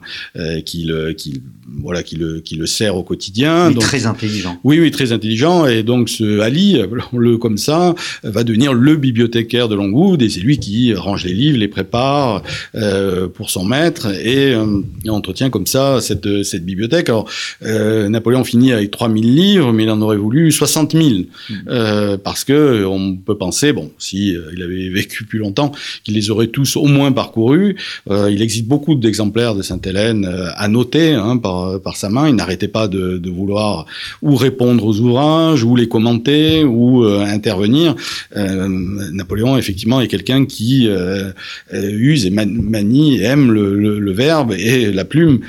[0.66, 1.42] qui le qui
[1.82, 3.72] voilà qui le qui le sert au quotidien.
[3.72, 4.60] Donc, très intelligent.
[4.64, 5.66] Oui, oui, très intelligent.
[5.66, 6.80] Et donc ce Ali,
[7.14, 11.34] le comme ça, va devenir le bibliothécaire de Longwood et c'est lui qui range les
[11.34, 12.44] livres, les prépare
[12.76, 17.10] euh, pour son maître et, euh, et entretient comme ça cette cette bibliothèque.
[17.10, 17.28] Alors,
[17.64, 21.08] euh, Napoléon finit avec 3000 livres, mais il en aurait voulu 60 000.
[21.08, 21.54] Mmh.
[21.70, 25.72] Euh, parce que on peut penser, bon, si euh, il avait vécu plus longtemps,
[26.04, 27.76] qu'il les aurait tous au moins parcourus.
[28.10, 32.30] Il existe beaucoup d'exemplaires de Sainte-Hélène à noter hein, par, par sa main.
[32.30, 33.86] Il n'arrêtait pas de, de, vouloir
[34.22, 37.96] ou répondre aux ouvrages, ou les commenter, ou intervenir.
[38.36, 40.90] Napoléon, effectivement, est quelqu'un qui
[41.72, 45.40] use et manie et aime le, le, le, verbe et la plume.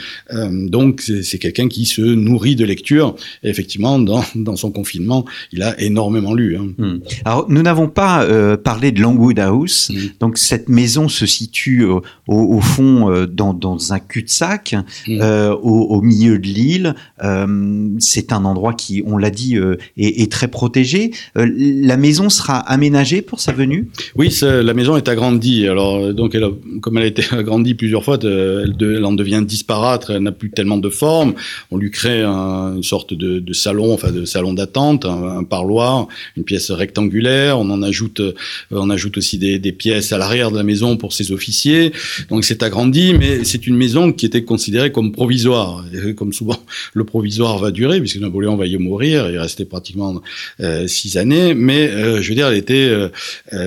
[0.69, 3.15] Donc c'est quelqu'un qui se nourrit de lecture.
[3.43, 6.57] Et effectivement, dans, dans, son confinement, il a énormément lu.
[6.57, 6.69] Hein.
[6.79, 6.99] Mmh.
[7.25, 9.91] Alors nous n'avons pas euh, parlé de Longwood House.
[9.91, 9.97] Mmh.
[10.21, 14.75] Donc cette maison se situe au, au fond euh, dans, dans, un cul-de-sac
[15.07, 15.19] mmh.
[15.21, 16.95] euh, au, au, milieu de l'île.
[17.23, 21.13] Euh, c'est un endroit qui, on l'a dit, euh, est, est, très protégé.
[21.35, 23.89] la maison sera aménagée pour sa venue?
[24.17, 25.67] Oui, la maison est agrandie.
[25.67, 26.51] Alors donc elle a,
[26.81, 30.07] comme elle a été agrandie plusieurs fois, elle, de, elle en devient disparate.
[30.11, 31.35] Elle n'a plus tellement de forme.
[31.71, 36.45] On lui crée un, une sorte de, salon, enfin de salon d'attente, un, parloir, une
[36.45, 37.59] pièce rectangulaire.
[37.59, 38.35] On en ajoute, euh,
[38.71, 41.93] on ajoute aussi des, pièces à l'arrière de la maison pour ses officiers.
[42.31, 45.85] Donc c'est agrandi, mais c'est une maison qui était considérée comme provisoire.
[46.17, 46.57] Comme souvent,
[46.95, 49.31] le provisoire va durer puisque Napoléon va y mourir.
[49.31, 50.23] Il restait pratiquement
[50.61, 52.91] euh, six années, mais euh, je veux dire, elle était,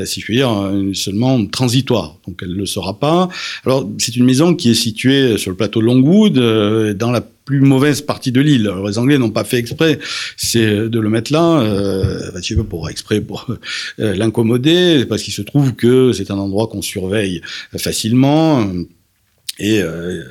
[0.06, 2.17] si je puis dire, seulement transitoire.
[2.28, 3.30] Donc elle ne le sera pas.
[3.65, 6.38] Alors c'est une maison qui est située sur le plateau Longwood
[6.71, 8.71] euh, dans la plus mauvaise partie de l'île.
[8.88, 9.99] Les Anglais n'ont pas fait exprès,
[10.38, 13.47] c'est de le mettre là, euh, tu veux, pour exprès pour
[13.99, 17.41] euh, l'incommoder, parce qu'il se trouve que c'est un endroit qu'on surveille
[17.77, 18.65] facilement
[19.62, 20.24] et euh,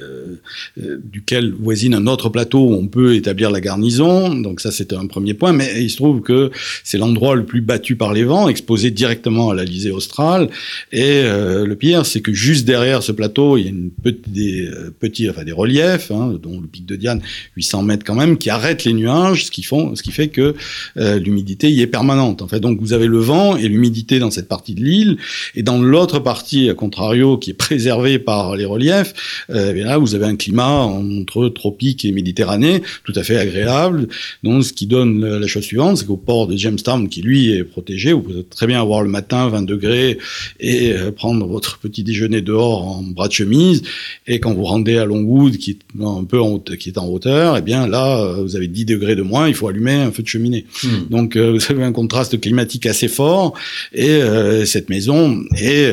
[0.83, 4.35] euh, duquel voisine un autre plateau où on peut établir la garnison.
[4.35, 5.53] Donc ça, c'était un premier point.
[5.53, 6.51] Mais il se trouve que
[6.83, 10.51] c'est l'endroit le plus battu par les vents, exposé directement à l'Alizé australe.
[10.91, 14.33] Et euh, le pire, c'est que juste derrière ce plateau, il y a une petite,
[14.33, 17.23] des petits, enfin des reliefs, hein, dont le pic de Diane,
[17.57, 20.57] 800 mètres quand même, qui arrêtent les nuages, ce qui font, ce qui fait que
[20.97, 22.43] l'humidité y est permanente.
[22.43, 25.19] En fait, donc vous avez le vent et l'humidité dans cette partie de l'île,
[25.55, 29.15] et dans l'autre partie, à contrario, qui est préservée par les reliefs,
[29.51, 34.09] euh, là, vous avez un climat entre tropique et méditerranée, tout à fait agréable.
[34.43, 37.65] Donc, ce qui donne la, chose suivante, c'est qu'au port de Jamestown, qui lui est
[37.65, 40.19] protégé, vous pouvez très bien avoir le matin 20 degrés
[40.59, 43.83] et euh, prendre votre petit déjeuner dehors en bras de chemise.
[44.27, 47.57] Et quand vous rendez à Longwood, qui est un peu en, qui est en hauteur,
[47.57, 50.23] eh bien là, euh, vous avez 10 degrés de moins, il faut allumer un feu
[50.23, 50.67] de cheminée.
[50.83, 51.09] Hmm.
[51.11, 53.55] Donc, euh, vous avez un contraste climatique assez fort.
[53.93, 54.21] Et
[54.65, 55.93] cette maison est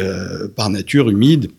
[0.56, 1.50] par nature humide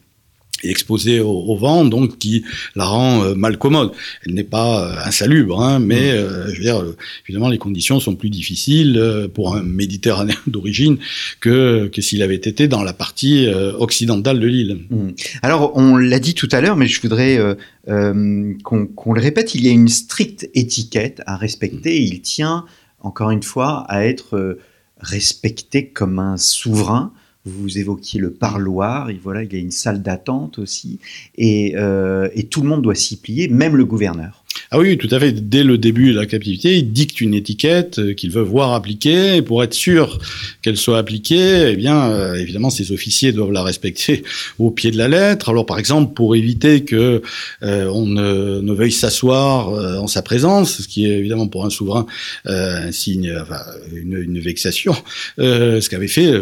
[0.63, 2.45] et exposée au, au, vent, donc qui
[2.75, 3.93] la rend euh, mal commode.
[4.27, 6.85] Elle n'est pas euh, insalubre, hein, mais euh, je veux dire,
[7.27, 10.99] évidemment, les conditions sont plus difficiles euh, pour un Méditerranéen d'origine
[11.41, 14.79] que, que s'il avait été dans la partie euh, occidentale de l'île.
[14.91, 15.11] Mmh.
[15.43, 17.39] Alors, on l'a dit tout à l'heure, mais je voudrais
[17.87, 22.01] qu'on qu le répète, il y a une stricte étiquette à respecter.
[22.01, 22.03] Mmh.
[22.03, 22.65] Il tient,
[23.01, 24.59] encore une fois, à être
[25.01, 27.13] respecté comme un souverain
[27.45, 30.99] vous évoquiez le parloir, et voilà, il y a une salle d'attente aussi,
[31.37, 34.45] et, euh, et, tout le monde doit s'y plier, même le gouverneur.
[34.71, 35.33] Ah oui, tout à fait.
[35.33, 39.37] Dès le début de la captivité, il dicte une étiquette euh, qu'il veut voir appliquée.
[39.37, 40.19] Et pour être sûr
[40.61, 44.25] qu'elle soit appliquée, eh bien, euh, évidemment, ses officiers doivent la respecter
[44.59, 45.49] au pied de la lettre.
[45.49, 47.23] Alors, par exemple, pour éviter que
[47.63, 49.69] euh, on ne, veuille s'asseoir
[50.01, 52.07] en sa présence, ce qui est évidemment pour un souverain
[52.45, 53.61] un signe, enfin,
[53.93, 54.95] une, vexation,
[55.39, 56.33] ce qu'avait fait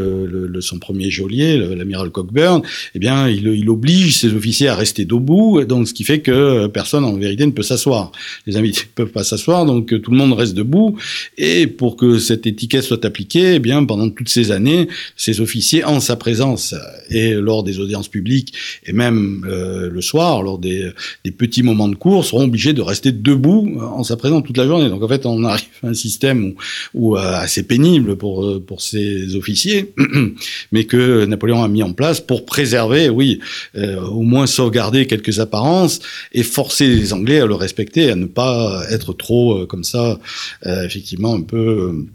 [0.60, 2.60] son premier geôlier, l'amiral Cockburn,
[2.94, 6.66] eh bien, il, il oblige ses officiers à rester debout, donc ce qui fait que
[6.66, 8.05] personne, en vérité, ne peut s'asseoir.
[8.46, 10.96] Les invités ne peuvent pas s'asseoir, donc euh, tout le monde reste debout.
[11.38, 15.84] Et pour que cette étiquette soit appliquée, eh bien, pendant toutes ces années, ces officiers,
[15.84, 16.74] en sa présence
[17.10, 20.90] et lors des audiences publiques, et même euh, le soir, lors des,
[21.36, 24.88] petits moments de cours, seront obligés de rester debout en sa présence toute la journée.
[24.88, 26.54] Donc en fait, on arrive à un système
[26.94, 29.92] euh, assez pénible pour, pour ces officiers,
[30.72, 33.40] mais que Napoléon a mis en place pour préserver, oui,
[33.76, 36.00] au moins sauvegarder quelques apparences
[36.32, 40.18] et forcer les Anglais à le respecter à ne pas être trop euh, comme ça,
[40.66, 42.06] euh, effectivement, un peu euh,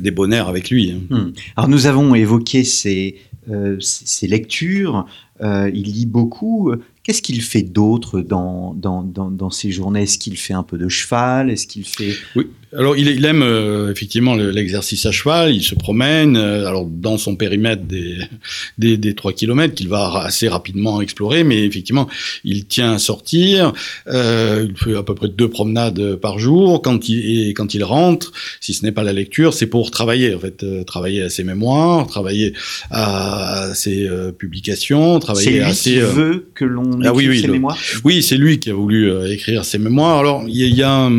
[0.00, 0.92] débonnaire avec lui.
[0.92, 1.00] Hein.
[1.10, 1.32] Hmm.
[1.56, 3.16] Alors nous avons évoqué ses,
[4.22, 5.06] lectures,
[5.40, 6.72] il lit beaucoup.
[7.02, 10.02] Qu'est-ce qu'il fait d'autre dans, dans, dans, dans, ses journées?
[10.02, 11.50] Est-ce qu'il fait un peu de cheval?
[11.50, 12.12] Est-ce qu'il fait...
[12.36, 15.54] Oui, alors, il, il aime euh, effectivement l'exercice à cheval.
[15.54, 16.36] Il se promène.
[16.36, 18.18] Euh, alors, dans son périmètre des
[18.76, 22.08] des, des 3 km qu'il va assez rapidement explorer, mais effectivement,
[22.44, 23.72] il tient à sortir.
[24.08, 26.82] Euh, il fait à peu près deux promenades par jour.
[26.82, 30.34] Quand il et quand il rentre, si ce n'est pas la lecture, c'est pour travailler.
[30.34, 32.52] En fait, euh, travailler à ses mémoires, travailler
[32.90, 35.92] à, ses publications, travailler à ses.
[35.92, 37.78] Qui veut que l'on ah, oui, oui, ses mémoires?
[38.04, 40.18] Oui, c'est lui qui a voulu écrire ses mémoires.
[40.18, 41.10] Alors, il y a, il y a,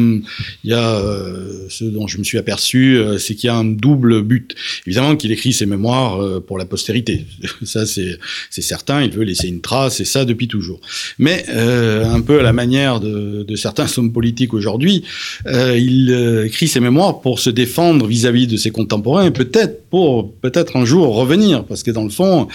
[0.64, 1.39] y a euh,
[1.70, 4.56] ce dont je me suis aperçu, euh, c'est qu'il y a un double but.
[4.86, 7.26] Évidemment qu'il écrit ses mémoires euh, pour la postérité.
[7.64, 8.18] ça, c'est
[8.50, 9.04] certain.
[9.04, 10.80] Il veut laisser une trace, et ça depuis toujours.
[11.18, 15.04] Mais un peu à la manière de, certains hommes politiques aujourd'hui,
[15.46, 20.34] il écrit ses mémoires pour se défendre vis-à-vis -vis de ses contemporains et peut-être pour
[20.34, 22.48] peut-être un jour revenir, parce que dans le fond,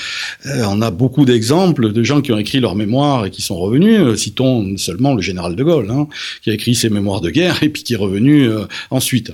[0.44, 4.16] on a beaucoup d'exemples de gens qui ont écrit leurs mémoires et qui sont revenus.
[4.16, 6.06] Citons seulement le général de Gaulle, hein,
[6.42, 8.48] qui a écrit ses mémoires de guerre et puis qui est revenu
[8.90, 9.32] ensuite.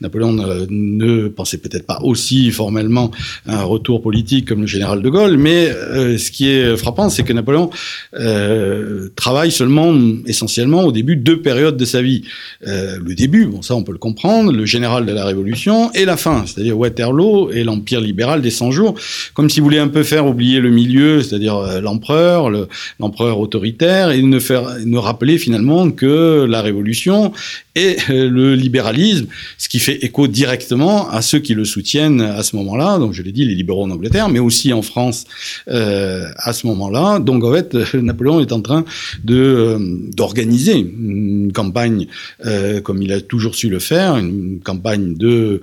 [0.00, 3.10] Napoléon ne, pensait peut-être pas aussi formellement
[3.46, 7.08] à un retour politique comme le général de Gaulle, mais euh, ce qui est frappant,
[7.08, 7.70] c'est que Napoléon
[8.18, 9.94] euh, travaille seulement
[10.26, 12.22] essentiellement au début deux périodes de sa vie.
[12.66, 16.04] Euh, le début, bon ça on peut le comprendre, le général de la Révolution, et
[16.04, 18.94] la fin, c'est-à-dire Waterloo et l'empire libéral des 100 jours,
[19.34, 22.50] comme s'il voulait un peu faire oublier le milieu, c'est-à-dire l'empereur,
[22.98, 27.32] l'empereur autoritaire, et ne faire, ne rappeler finalement que la Révolution
[27.74, 29.19] et le libéralisme,
[29.58, 32.98] ce qui fait écho directement à ceux qui le soutiennent à ce moment-là.
[32.98, 35.24] Donc, je l'ai dit, les libéraux en Angleterre, mais aussi en France
[35.68, 37.18] euh, à ce moment-là.
[37.18, 38.84] Donc, en fait, Napoléon est en train
[39.28, 39.78] euh,
[40.14, 42.06] d'organiser une campagne
[42.46, 45.60] euh, comme il a toujours su le faire, une campagne de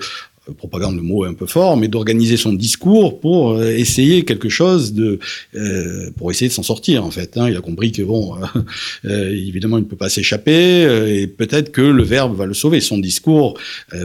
[0.53, 4.49] propagande, le mot est un peu fort, mais d'organiser son discours pour euh, essayer quelque
[4.49, 5.19] chose de,
[5.55, 7.37] euh, pour essayer de s'en sortir en fait.
[7.37, 7.49] Hein.
[7.49, 8.35] Il a compris que bon,
[9.05, 12.79] euh, évidemment, il ne peut pas s'échapper et peut-être que le verbe va le sauver.
[12.79, 13.57] Son discours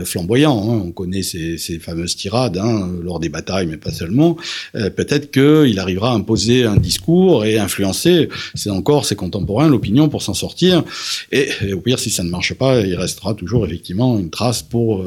[0.03, 0.81] flamboyant, hein.
[0.85, 4.37] on connaît ces, ces fameuses tirades hein, lors des batailles, mais pas seulement.
[4.73, 10.21] peut-être qu'il arrivera à imposer un discours et influencer, c'est encore ses contemporains, l'opinion pour
[10.21, 10.83] s'en sortir.
[11.31, 15.05] Et, au pire, si ça ne marche pas, il restera toujours effectivement une trace pour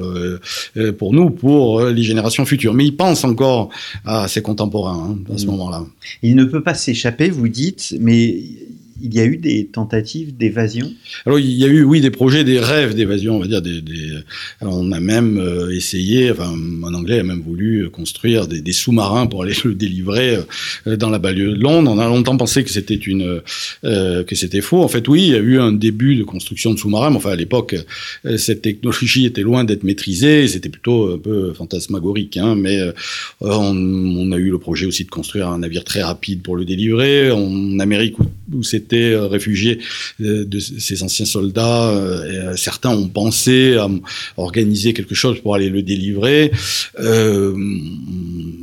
[0.98, 2.74] pour nous pour euh, les générations futures.
[2.74, 3.70] Mais il pense encore
[4.04, 5.50] à ses contemporains hein, à ce mm.
[5.50, 5.84] moment-là.
[6.22, 8.40] Il ne peut pas s'échapper, vous dites, mais
[9.00, 10.92] il y a eu des tentatives d'évasion?
[11.24, 13.62] Alors il y a eu, oui, des projets, des rêves d'évasion, on va dire.
[14.60, 19.42] On a même euh, essayé, enfin, en anglais, a même voulu construire des, sous-marins pour
[19.42, 20.38] aller le délivrer
[20.86, 21.90] euh, dans la banlieue de Londres.
[21.90, 23.42] On a longtemps pensé que c'était une,
[23.84, 24.82] euh, que c'était faux.
[24.82, 27.30] En fait, oui, il y a eu un début de construction de sous-marins, mais enfin,
[27.30, 27.76] à l'époque,
[28.36, 30.48] cette technologie était loin d'être maîtrisée.
[30.48, 32.80] C'était plutôt un peu fantasmagorique, hein, mais
[33.40, 37.30] on, a eu le projet aussi de construire un navire très rapide pour le délivrer.
[37.30, 38.16] En Amérique,
[38.52, 39.78] où c'était euh, réfugiés
[40.20, 41.90] euh, de ces anciens soldats.
[41.90, 43.88] Euh, certains ont pensé à
[44.36, 46.50] organiser quelque chose pour aller le délivrer.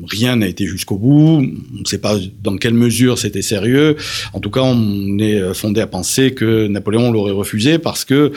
[0.07, 1.45] Rien n'a été jusqu'au bout.
[1.75, 3.95] On ne sait pas dans quelle mesure c'était sérieux.
[4.33, 8.31] En tout cas, on est fondé à penser que Napoléon l'aurait refusé parce que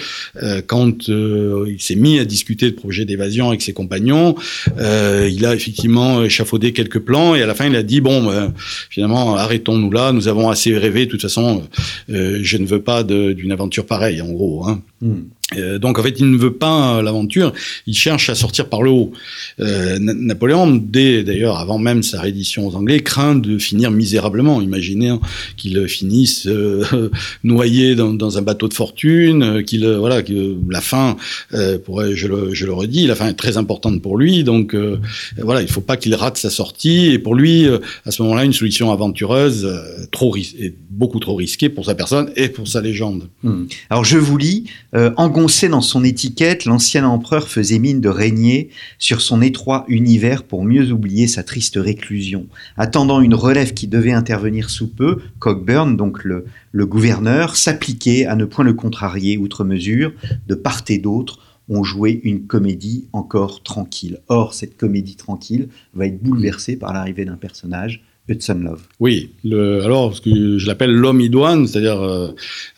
[0.67, 4.35] quand il s'est mis à discuter de projets d'évasion avec ses compagnons,
[4.79, 8.53] il a effectivement échafaudé quelques plans et à la fin il a dit bon, ben,
[8.91, 10.13] finalement arrêtons-nous là.
[10.13, 11.07] Nous avons assez rêvé.
[11.07, 11.63] De toute façon,
[12.11, 14.67] euh, je ne veux pas d'une aventure pareille, en gros.
[14.67, 14.83] Hein.
[15.01, 15.23] Hmm.
[15.55, 17.53] Euh, donc en fait, il ne veut pas l'aventure,
[17.87, 19.13] il cherche à sortir par le haut.
[19.61, 24.61] Euh, Napoléon, dès d'ailleurs avant même sa reddition aux Anglais, craint de finir misérablement.
[24.61, 25.15] Imaginez
[25.57, 27.11] qu'il finisse euh,
[27.45, 31.17] noyé dans, un bateau de fortune, qu'il voilà que la fin,
[31.85, 34.43] pourrait, je le, redis, la fin est très importante pour lui.
[34.43, 34.75] Donc
[35.39, 37.07] voilà, il faut pas qu'il rate sa sortie.
[37.13, 37.67] Et pour lui,
[38.05, 39.65] à ce moment-là, une solution aventureuse
[40.59, 43.29] est beaucoup trop risquée pour sa personne et pour sa légende.
[43.45, 43.67] Hmm.
[43.91, 44.65] Alors je vous lis.
[44.93, 50.45] en Engoncé dans son étiquette, l'ancien empereur faisait mine de régner sur son étroit univers
[50.45, 52.47] pour mieux oublier sa triste réclusion.
[52.79, 58.35] Attendant une relève qui devait intervenir sous peu, Cockburn, donc le, le gouverneur, s'appliquait à
[58.35, 60.15] ne point le contrarier outre mesure.
[60.49, 64.21] De part et d'autre, on jouait une comédie encore tranquille.
[64.29, 68.81] Or, cette comédie tranquille va être bouleversée par l'arrivée d'un personnage Hudson Love.
[68.99, 72.29] Oui, alors ce que je l'appelle l'homme idoine, c'est-à-dire euh,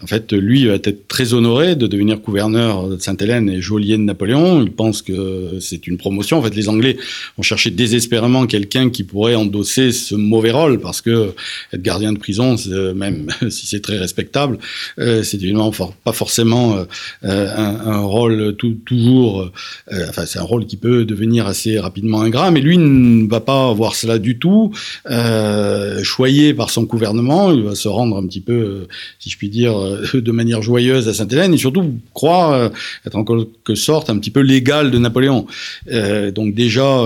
[0.03, 4.03] en fait lui va être très honoré de devenir gouverneur de Sainte-Hélène et geôlier de
[4.03, 4.62] Napoléon.
[4.62, 6.38] Il pense que c'est une promotion.
[6.38, 6.99] En fait, les Anglais
[7.38, 11.32] ont cherché désespérément quelqu'un qui pourrait endosser ce mauvais rôle parce que
[11.72, 12.57] être gardien de prison,
[12.94, 14.59] même si c'est très respectable,
[14.99, 15.72] euh, c'est évidemment
[16.05, 16.84] pas forcément
[17.24, 19.51] euh, un, rôle toujours.
[20.09, 23.72] enfin, c'est un rôle qui peut devenir assez rapidement ingrat, mais lui ne va pas
[23.72, 24.72] voir cela du tout.
[25.11, 25.38] Euh,
[26.03, 29.49] choyé par son gouvernement, il va se rendre un petit peu, euh, si je puis
[29.49, 32.70] dire, euh, de manière joyeuse à Sainte-Hélène et surtout croire
[33.07, 35.47] être en quelque sorte un petit peu l'égal de Napoléon.
[36.34, 37.05] donc déjà,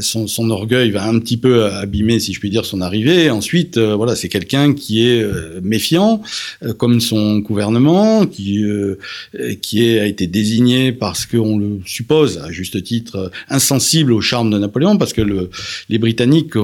[0.00, 3.30] son, orgueil va un petit peu abîmer, si je puis dire, son arrivée.
[3.30, 5.26] Ensuite, voilà, c'est quelqu'un qui est
[5.62, 6.22] méfiant,
[6.76, 8.64] comme son gouvernement, qui
[9.62, 14.58] qui a été désigné parce qu'on le suppose, à juste titre, insensible au charme de
[14.58, 15.50] Napoléon, parce que le,
[15.88, 16.56] les Britanniques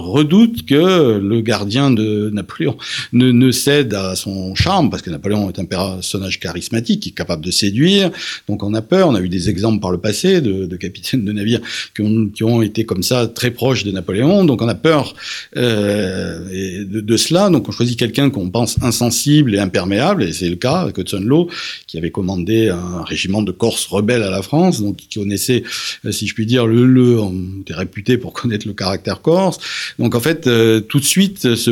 [0.00, 2.76] redoute que le gardien de Napoléon
[3.12, 7.50] ne, ne, cède à son charme, parce que Napoléon est un personnage charismatique, capable de
[7.50, 8.10] séduire,
[8.48, 9.08] donc on a peur.
[9.08, 11.60] On a eu des exemples par le passé de, de capitaines de navires
[11.94, 15.14] qui ont, qui ont, été comme ça très proches de Napoléon, donc on a peur
[15.56, 17.48] euh, de, de, cela.
[17.50, 21.22] Donc on choisit quelqu'un qu'on pense insensible et imperméable, et c'est le cas avec Hudson
[21.24, 21.48] Lowe,
[21.86, 25.62] qui avait commandé un régiment de Corse rebelle à la France, donc qui connaissait,
[26.04, 29.58] euh, si je puis dire, le, le on était réputé pour connaître le caractère corse.
[29.98, 31.70] Donc en fait, euh, tout de suite, ce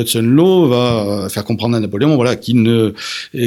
[0.00, 2.94] Hudson Law va faire comprendre à Napoléon, voilà, qu'il ne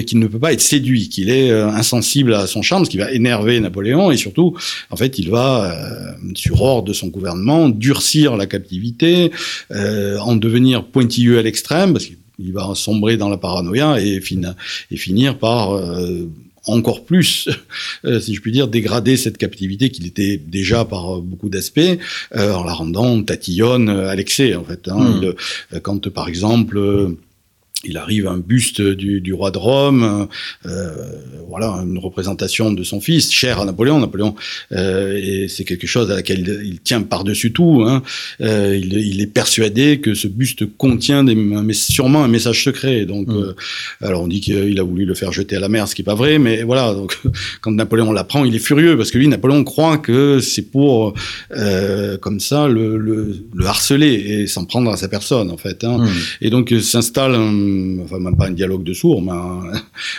[0.01, 2.97] qu'il ne peut pas être séduit, qu'il est euh, insensible à son charme, ce qui
[2.97, 4.55] va énerver Napoléon et surtout,
[4.89, 9.31] en fait, il va euh, sur ordre de son gouvernement durcir la captivité,
[9.71, 14.21] en devenir pointilleux à l'extrême, parce qu'il va sombrer dans la paranoïa et,
[14.91, 15.79] et finir par
[16.65, 17.49] encore plus,
[18.05, 21.79] euh, si je puis dire, dégrader cette captivité qu'il était déjà par euh, beaucoup d'aspects,
[22.35, 24.87] euh, en la rendant tatillonne à l'excès, en fait.
[24.87, 25.21] Hein.
[25.71, 25.79] Hmm.
[25.79, 27.15] quand, par exemple,
[27.83, 30.27] il arrive un buste du, du roi de Rome,
[30.65, 30.91] euh,
[31.47, 33.99] voilà, une représentation de son fils, cher à Napoléon.
[33.99, 34.35] Napoléon,
[34.71, 37.83] euh, et c'est quelque chose à laquelle il, tient par-dessus tout.
[37.85, 38.03] Hein.
[38.41, 43.05] Euh, il, il, est persuadé que ce buste contient des, mais sûrement un message secret.
[43.05, 43.31] Donc, mm.
[43.31, 43.53] euh,
[44.01, 46.05] alors on dit qu'il a voulu le faire jeter à la mer, ce qui est
[46.05, 46.93] pas vrai, mais voilà.
[46.93, 47.17] Donc,
[47.61, 51.13] quand Napoléon l'apprend, il est furieux parce que lui, Napoléon croit que c'est pour,
[51.55, 55.83] euh, comme ça, le, le, le, harceler et s'en prendre à sa personne, en fait.
[55.83, 55.99] Hein.
[55.99, 56.09] Mm.
[56.41, 57.70] Et donc s'installe un
[58.03, 59.31] enfin même pas un dialogue de sourds, mais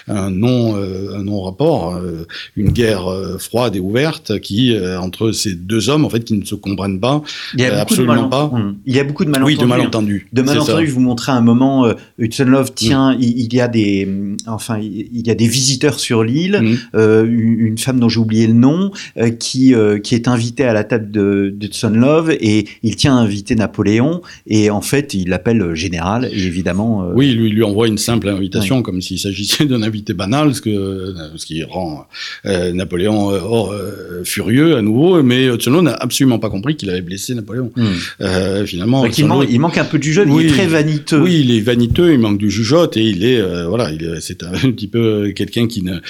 [0.08, 2.26] un, non, euh, un non rapport, euh,
[2.56, 6.44] une guerre euh, froide et ouverte qui entre ces deux hommes en fait qui ne
[6.44, 7.22] se comprennent pas,
[7.54, 8.44] il y a absolument pas.
[8.44, 8.76] Hum.
[8.86, 9.56] Il y a beaucoup de malentendus.
[9.56, 10.26] Oui, de malentendus.
[10.32, 10.86] De malentendus.
[10.86, 11.92] Je vous montrais un moment.
[12.18, 13.18] Hudson Love tient, hum.
[13.20, 14.08] il, y a des,
[14.46, 16.56] enfin, il y a des visiteurs sur l'île.
[16.94, 17.26] Hum.
[17.26, 18.90] une femme dont j'ai oublié le nom,
[19.38, 21.54] qui qui est invitée à la table de
[21.94, 27.08] Love et il tient à inviter Napoléon et en fait il l'appelle général et évidemment.
[27.14, 31.14] oui, lui, lui envoie une simple invitation comme s'il s'agissait d'un invité banal, ce, que,
[31.36, 32.06] ce qui rend
[32.46, 33.38] euh, Napoléon euh,
[33.72, 37.72] euh, furieux à nouveau, mais Hudson n'a absolument pas compris qu'il avait blessé Napoléon.
[37.76, 38.64] Hmm.
[38.66, 41.20] finalement, il, manque un peu du jeu, il est très vaniteux.
[41.20, 43.90] Oui, il est vaniteux, il manque du jugeote et il est voilà,
[44.20, 46.00] c'est un, petit peu quelqu'un qui ne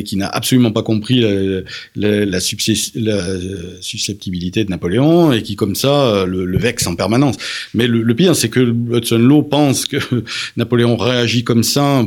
[0.00, 1.24] qui n'a absolument pas compris
[1.94, 2.40] la, la,
[3.80, 7.36] susceptibilité de Napoléon et qui comme ça le, vexe en permanence.
[7.74, 9.98] Mais le, le pire, c'est que Hudson Law pense que
[10.56, 12.04] Napoléon réagit comme ça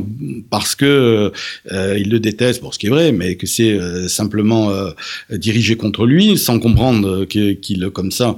[0.50, 1.32] parce que
[1.72, 4.90] euh, il le déteste, pour ce qui est vrai, mais que c'est euh, simplement euh,
[5.30, 8.36] dirigé contre lui, sans comprendre qu'il comme ça,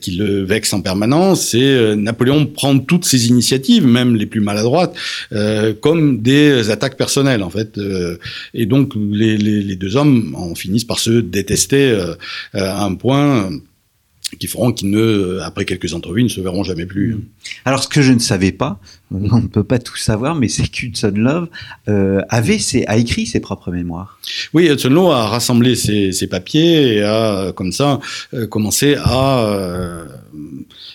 [0.00, 1.54] qu'il le vexe en permanence.
[1.54, 4.94] Et Napoléon prend toutes ses initiatives, même les plus maladroites,
[5.80, 7.78] comme des attaques personnelles en fait.
[8.54, 11.96] et donc les, les, les, deux hommes en finissent par se détester
[12.54, 13.50] à un point
[14.38, 17.18] qui feront qu'ils ne, après quelques entrevues, ne se verront jamais plus.
[17.64, 18.80] Alors, ce que je ne savais pas,
[19.10, 21.48] on ne peut pas tout savoir, mais c'est qu'Hudson Love
[21.88, 24.18] euh, avait ses, a écrit ses propres mémoires.
[24.54, 28.00] Oui, Hudson Love a rassemblé ses, ses papiers et a, comme ça,
[28.34, 30.06] euh, commencé à euh,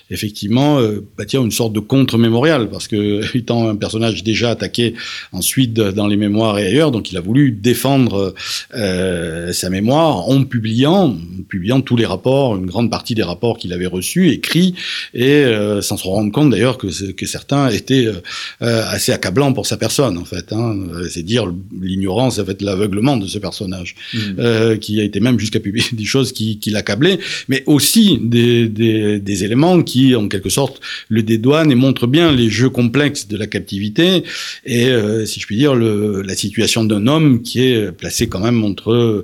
[0.09, 4.93] effectivement euh, bâtir une sorte de contre-mémorial, parce que étant un personnage déjà attaqué
[5.31, 8.33] ensuite dans les mémoires et ailleurs, donc il a voulu défendre
[8.75, 11.15] euh, sa mémoire en publiant,
[11.49, 14.75] publiant tous les rapports, une grande partie des rapports qu'il avait reçus, écrits,
[15.13, 18.07] et euh, sans se rendre compte d'ailleurs que, que certains étaient
[18.61, 20.51] euh, assez accablants pour sa personne, en fait.
[20.51, 20.75] Hein.
[21.09, 21.51] C'est dire
[21.81, 24.17] l'ignorance, en fait, l'aveuglement de ce personnage, mmh.
[24.39, 28.67] euh, qui a été même jusqu'à publier des choses qui, qui l'accablaient, mais aussi des,
[28.67, 30.79] des, des éléments qui en quelque sorte,
[31.09, 34.23] le dédouane et montre bien les jeux complexes de la captivité
[34.65, 38.63] et, euh, si je puis dire, la situation d'un homme qui est placé quand même
[38.63, 39.23] entre euh,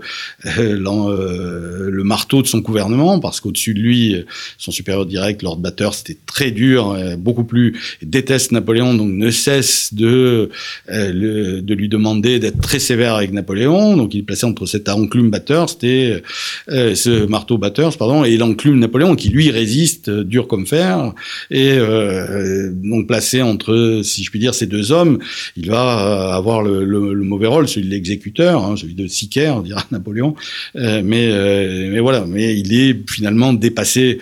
[0.57, 4.15] euh, le marteau de son gouvernement, parce qu'au-dessus de lui,
[4.57, 9.93] son supérieur direct, Lord Batter, c'était très dur, beaucoup plus déteste Napoléon, donc ne cesse
[9.93, 10.49] de,
[10.87, 13.97] de lui demander d'être très sévère avec Napoléon.
[13.97, 16.23] Donc il est placé entre cet enclume Batter, c'était
[16.67, 21.13] ce marteau Batter, pardon, et l'enclume Napoléon qui lui résiste dur comme faire.
[21.51, 25.19] Et euh, donc placé entre, si je puis dire, ces deux hommes,
[25.55, 29.07] il va euh, avoir le, le, le mauvais rôle, celui de l'exécuteur, hein, celui de
[29.07, 30.35] Sicaire, dira Napoléon.
[30.75, 34.19] Euh, mais, euh, mais voilà, mais il est finalement dépassé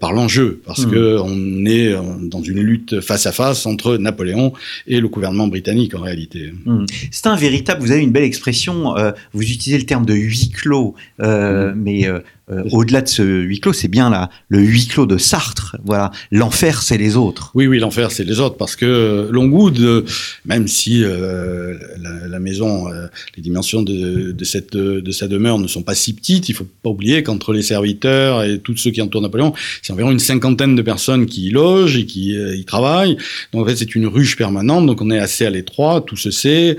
[0.00, 0.90] par l'enjeu parce mmh.
[0.90, 4.52] que on est dans une lutte face à face entre Napoléon
[4.86, 6.52] et le gouvernement britannique en réalité.
[6.64, 6.84] Mmh.
[7.10, 7.80] C'est un véritable.
[7.80, 8.94] Vous avez une belle expression.
[9.32, 11.72] vous utilisez le terme de huis clos, mmh.
[11.76, 12.08] mais
[12.50, 15.76] euh, au-delà de ce huis clos, c'est bien là, le huis clos de Sartre.
[15.84, 17.50] Voilà, l'enfer, c'est les autres.
[17.54, 20.04] Oui, oui, l'enfer, c'est les autres, parce que Longwood,
[20.44, 25.58] même si euh, la, la, maison, euh, les dimensions de, de, cette de sa demeure
[25.58, 28.90] ne sont pas si petites, il faut pas oublier qu'entre les serviteurs et tous ceux
[28.90, 32.54] qui entourent Napoléon, c'est environ une cinquantaine de personnes qui y logent et qui euh,
[32.54, 33.16] y travaillent.
[33.52, 36.30] Donc en fait, c'est une ruche permanente, donc on est assez à l'étroit, tout se
[36.30, 36.76] sait,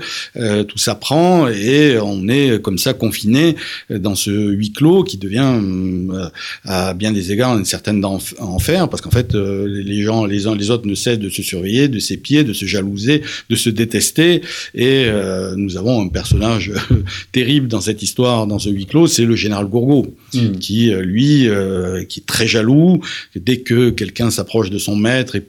[0.68, 3.56] tout s'apprend, et on est comme ça confiné
[3.90, 6.28] dans ce huis clos qui devient euh,
[6.64, 10.54] à bien des égards une certaine enfer, parce qu'en fait, euh, les gens, les uns
[10.54, 14.42] les autres ne cessent de se surveiller, de s'épier, de se jalouser, de se détester,
[14.74, 16.72] et euh, nous avons un personnage
[17.32, 20.52] terrible dans cette histoire, dans ce huis clos, c'est le général Gourgaud, mmh.
[20.58, 21.48] qui, lui,
[22.08, 23.00] qui est très jaloux,
[23.34, 25.42] dès que quelqu'un s'approche de son maître et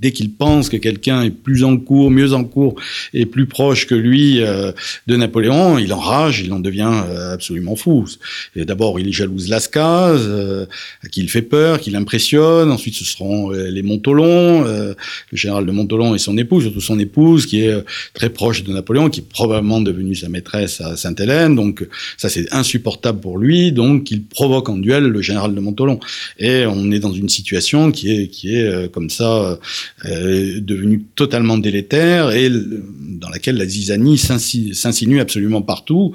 [0.00, 2.74] dès qu'il pense que quelqu'un est plus en cours, mieux en cours
[3.14, 4.72] et plus proche que lui euh,
[5.06, 8.06] de Napoléon, il enrage, il en devient euh, absolument fou.
[8.56, 10.66] D'abord, il jalouse Lascaz, euh,
[11.02, 12.70] à qui il fait peur, qui l'impressionne.
[12.70, 14.96] Ensuite, ce seront les Montolon, le
[15.32, 17.74] général de Montolon et son épouse, surtout son épouse, qui est
[18.14, 21.54] très proche de Napoléon, qui est probablement devenue sa maîtresse à Sainte-Hélène.
[21.54, 21.86] Donc,
[22.16, 23.72] ça, c'est insupportable pour lui.
[23.72, 26.00] Donc, il provoque en duel le général de Montolon.
[26.38, 31.58] Et on est dans une situation qui est, qui est comme ça euh, devenue totalement
[31.58, 36.12] délétère et dans laquelle la zizanie s'insinue absolument partout.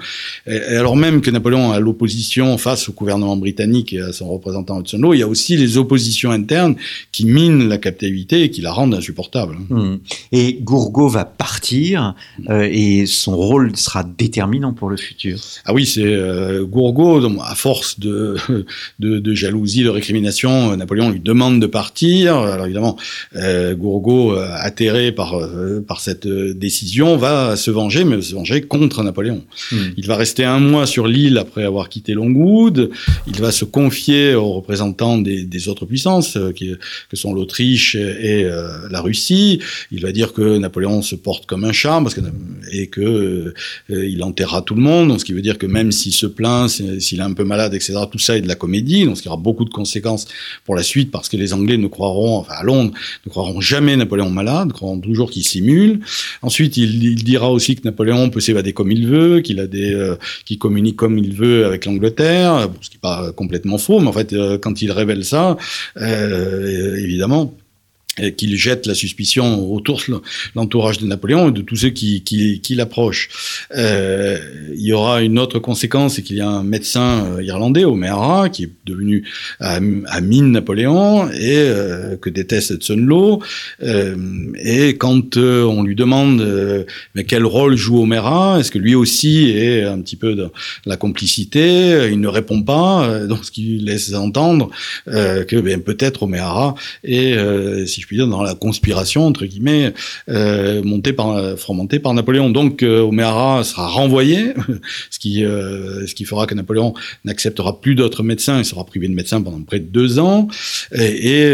[0.47, 4.79] Et alors même que Napoléon a l'opposition face au gouvernement britannique et à son représentant
[4.79, 6.75] Hudson Law, il y a aussi les oppositions internes
[7.11, 9.57] qui minent la captivité et qui la rendent insupportable.
[9.69, 9.95] Mmh.
[10.31, 12.15] Et Gourgaud va partir
[12.49, 15.39] euh, et son rôle sera déterminant pour le futur.
[15.65, 18.37] Ah oui, c'est euh, Gourgaud, à force de,
[18.99, 22.37] de, de, jalousie, de récrimination, Napoléon lui demande de partir.
[22.37, 22.97] Alors évidemment,
[23.73, 29.03] Gourgaud, euh, atterré par, euh, par cette décision, va se venger, mais se venger contre
[29.03, 29.43] Napoléon.
[29.71, 29.89] Hmm.
[29.97, 32.89] Il va rester un mois sur l'île après avoir quitté Longwood.
[33.27, 36.71] Il va se confier aux représentants des, des autres puissances, qui,
[37.09, 38.47] que sont l'Autriche et
[38.89, 39.59] la Russie.
[39.91, 42.21] Il va dire que Napoléon se porte comme un chat parce que,
[42.71, 43.53] et que
[43.89, 45.09] il enterrera tout le monde.
[45.09, 47.73] Donc, ce qui veut dire que même s'il se plaint, s'il est un peu malade,
[47.73, 49.05] etc., tout ça est de la comédie.
[49.05, 50.27] Donc, ce qui aura beaucoup de conséquences
[50.63, 53.95] pour la suite parce que les Anglais ne croiront, enfin à Londres, ne croiront jamais
[53.95, 55.99] Napoléon malade, croiront toujours qu'il simule.
[56.41, 60.15] Ensuite, il, dira aussi que Napoléon peut s'évader comme il veut, qu'il a des, euh,
[60.45, 64.13] qu'il communique comme il veut avec l'Angleterre, ce qui n'est pas complètement faux, mais en
[64.13, 65.57] fait, euh, quand il révèle ça,
[65.97, 67.53] euh, évidemment,
[68.37, 70.21] qu'il jette la suspicion autour de
[70.55, 73.29] l'entourage de Napoléon et de tous ceux qui, qui, qui l'approchent.
[73.75, 74.37] Euh,
[74.73, 78.49] il y aura une autre conséquence, c'est qu'il y a un médecin euh, irlandais, O'Meara,
[78.49, 79.25] qui est devenu
[79.59, 83.39] ami de Napoléon et euh, que déteste Hudson.
[83.83, 84.15] Euh,
[84.59, 89.49] et quand euh, on lui demande mais quel rôle joue O'Meara, est-ce que lui aussi
[89.49, 90.49] est un petit peu de
[90.85, 94.69] la complicité, il ne répond pas, donc ce qui laisse entendre
[95.05, 99.91] que ben, peut-être O'Meara est, si je puis dire, dans la conspiration, entre guillemets,
[100.29, 102.51] euh, montée par, fomentée par Napoléon.
[102.51, 104.53] Donc, euh, Oméhara sera renvoyé,
[105.09, 106.93] ce qui, euh, ce qui fera que Napoléon
[107.23, 110.47] n'acceptera plus d'autres médecins, il sera privé de médecins pendant près de deux ans.
[110.93, 111.51] Et,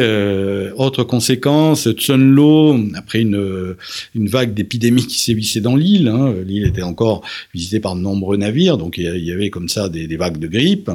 [0.75, 3.75] autre conséquence, Tsunlo, après une,
[4.13, 7.21] une vague d'épidémie qui sévissait dans l'île, hein, l'île était encore
[7.53, 10.89] visitée par de nombreux navires, donc il y avait comme ça des vagues de grippe.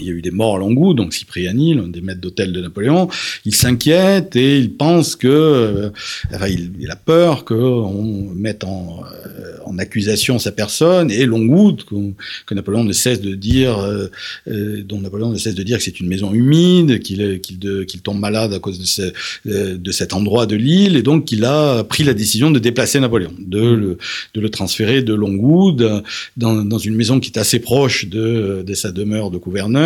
[0.00, 2.60] Il y a eu des morts à Longou, donc Cipriani, l'un des maîtres d'hôtel de
[2.60, 3.08] Napoléon.
[3.44, 5.90] Il s'inquiète et il pense que, euh,
[6.34, 11.84] enfin, il, il, a peur qu'on mette en, euh, en, accusation sa personne et Longwood,
[11.84, 11.94] que,
[12.44, 16.00] que, Napoléon ne cesse de dire, euh, dont Napoléon ne cesse de dire que c'est
[16.00, 19.12] une maison humide, qu'il qu'il tombe malade à cause de, ce,
[19.44, 23.32] de cet endroit de l'île, et donc il a pris la décision de déplacer Napoléon,
[23.38, 23.98] de le,
[24.34, 26.02] de le transférer de Longwood
[26.36, 29.83] dans, dans une maison qui est assez proche de, de sa demeure de gouverneur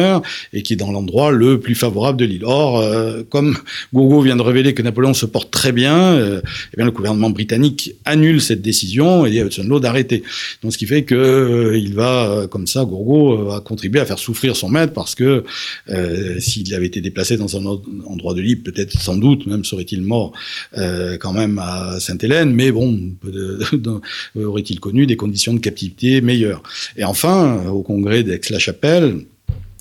[0.53, 2.45] et qui est dans l'endroit le plus favorable de l'île.
[2.45, 3.57] Or, euh, comme
[3.93, 6.41] Gourgaud vient de révéler que Napoléon se porte très bien, euh,
[6.73, 10.23] eh bien le gouvernement britannique annule cette décision et dit à Hudson Law d'arrêter.
[10.63, 14.19] Donc, ce qui fait que euh, il va, comme ça, Gourgaud va contribuer à faire
[14.19, 15.45] souffrir son maître parce que
[16.39, 20.03] s'il avait été déplacé dans un autre endroit de l'île, peut-être sans doute même serait-il
[20.03, 20.33] mort
[20.75, 22.99] quand même à Sainte-Hélène, mais bon,
[24.37, 26.63] aurait-il connu des conditions de captivité meilleures?
[26.97, 29.25] Et enfin, au congrès d'Aix-la-Chapelle,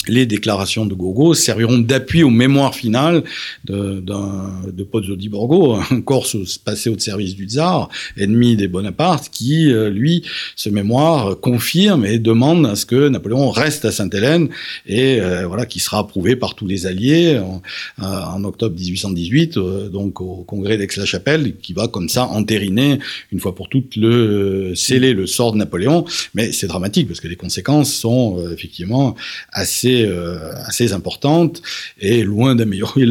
[0.08, 3.24] les déclarations de Gogo serviront d'appui aux mémoires finales
[3.66, 9.30] de, de, Pozzo di Borgo, un Corse passé au service du tsar, ennemi des Bonaparte,
[9.30, 10.24] qui, euh, lui,
[10.56, 14.50] ce mémoire confirme et demande à ce que Napoléon reste à Sainte-Hélène
[14.86, 17.62] et euh, voilà, qui sera approuvé par tous les alliés en,
[18.02, 23.00] en octobre 1818, euh, donc au congrès d'Aix-la-Chapelle, qui va comme ça entériner
[23.32, 26.06] une fois pour toutes le sceller le sort de Napoléon.
[26.34, 29.16] Mais c'est dramatique parce que les conséquences sont effectivement
[29.52, 31.62] assez euh, assez importante
[32.00, 33.06] et loin d'améliorer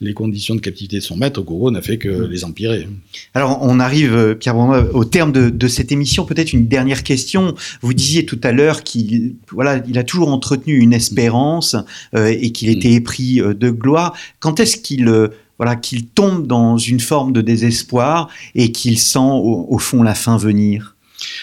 [0.00, 2.30] les conditions de captivité de son maître, Gogo n'a fait que mmh.
[2.30, 2.88] les empirer.
[3.34, 4.56] Alors on arrive, euh, Pierre
[4.94, 6.24] au terme de, de cette émission.
[6.24, 7.54] Peut-être une dernière question.
[7.80, 11.76] Vous disiez tout à l'heure qu'il voilà, il a toujours entretenu une espérance
[12.14, 14.14] euh, et qu'il était épris de gloire.
[14.40, 15.10] Quand est-ce qu'il
[15.58, 20.14] voilà, qu'il tombe dans une forme de désespoir et qu'il sent au, au fond la
[20.14, 20.96] fin venir?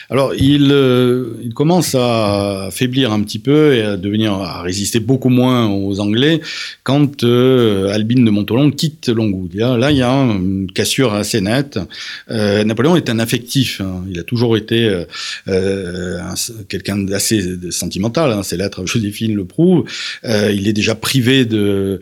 [0.10, 5.00] Alors, il, euh, il, commence à faiblir un petit peu et à devenir à résister
[5.00, 6.42] beaucoup moins aux Anglais
[6.84, 9.56] quand euh, Albine de Montolon quitte Longwood.
[9.56, 11.80] Là, il y a une cassure assez nette.
[12.32, 13.82] Euh, Napoléon est un affectif.
[13.82, 14.04] Hein.
[14.10, 15.06] Il a toujours été
[15.48, 16.20] euh,
[16.70, 18.32] quelqu'un d'assez sentimental.
[18.32, 18.44] Hein.
[18.44, 19.86] Ses lettres à Joséphine le prouvent.
[20.24, 22.00] Il est déjà privé de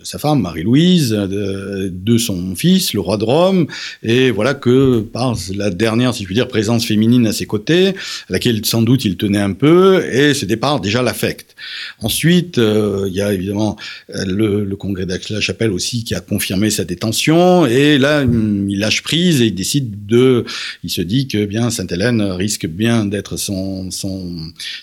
[0.00, 3.66] de sa femme, Marie-Louise, de, son fils, le roi de Rome,
[4.02, 7.88] et voilà que par la dernière, si je puis dire, présence féminine à ses côtés,
[7.88, 11.54] à laquelle sans doute il tenait un peu, et ce départ déjà l'affecte.
[12.00, 13.76] Ensuite, euh, il y a évidemment
[14.08, 19.42] le, le congrès d'Aix-la-Chapelle aussi qui a confirmé sa détention, et là, il lâche prise
[19.42, 20.44] et il décide de,
[20.82, 24.36] il se dit que bien Sainte-Hélène risque bien d'être son, son,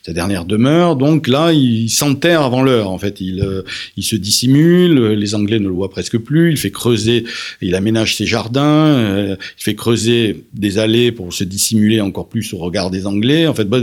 [0.05, 3.63] sa dernière demeure, donc là, il s'enterre avant l'heure, en fait, il, euh,
[3.95, 6.51] il se dissimule, les Anglais ne le voient presque plus.
[6.51, 7.25] Il fait creuser,
[7.61, 12.53] il aménage ses jardins, euh, il fait creuser des allées pour se dissimuler encore plus
[12.53, 13.47] au regard des Anglais.
[13.47, 13.79] En fait, bah,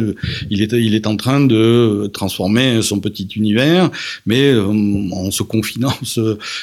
[0.51, 3.91] il, est, en train de transformer son petit univers,
[4.27, 4.67] mais euh,
[5.13, 5.95] en se confinant,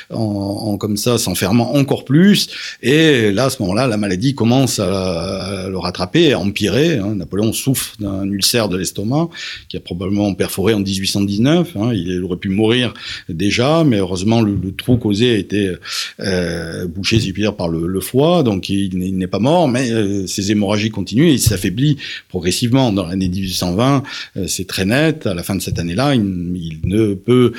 [0.10, 2.48] en, comme ça, s'enfermant encore plus.
[2.82, 6.98] Et là, à ce moment-là, la maladie commence à, à le rattraper, à empirer.
[6.98, 7.16] Hein.
[7.16, 9.30] Napoléon souffre d'un ulcère de l'estomac
[9.70, 11.76] qui a probablement perforé en 1819.
[11.76, 11.94] Hein.
[11.94, 12.94] Il aurait pu mourir
[13.30, 15.72] déjà, mais heureusement, le le, le, trou causé a été
[16.20, 20.28] euh, bouché, si dire, par le, le, foie, donc il, n'est pas mort, mais euh,
[20.28, 21.98] ses hémorragies continuent et il s'affaiblit
[22.30, 22.92] progressivement.
[22.92, 24.04] Dans l'année 1820,
[24.38, 25.28] euh, c'est très net.
[25.28, 26.22] À la fin de cette année-là, il,
[26.56, 27.54] il, ne peut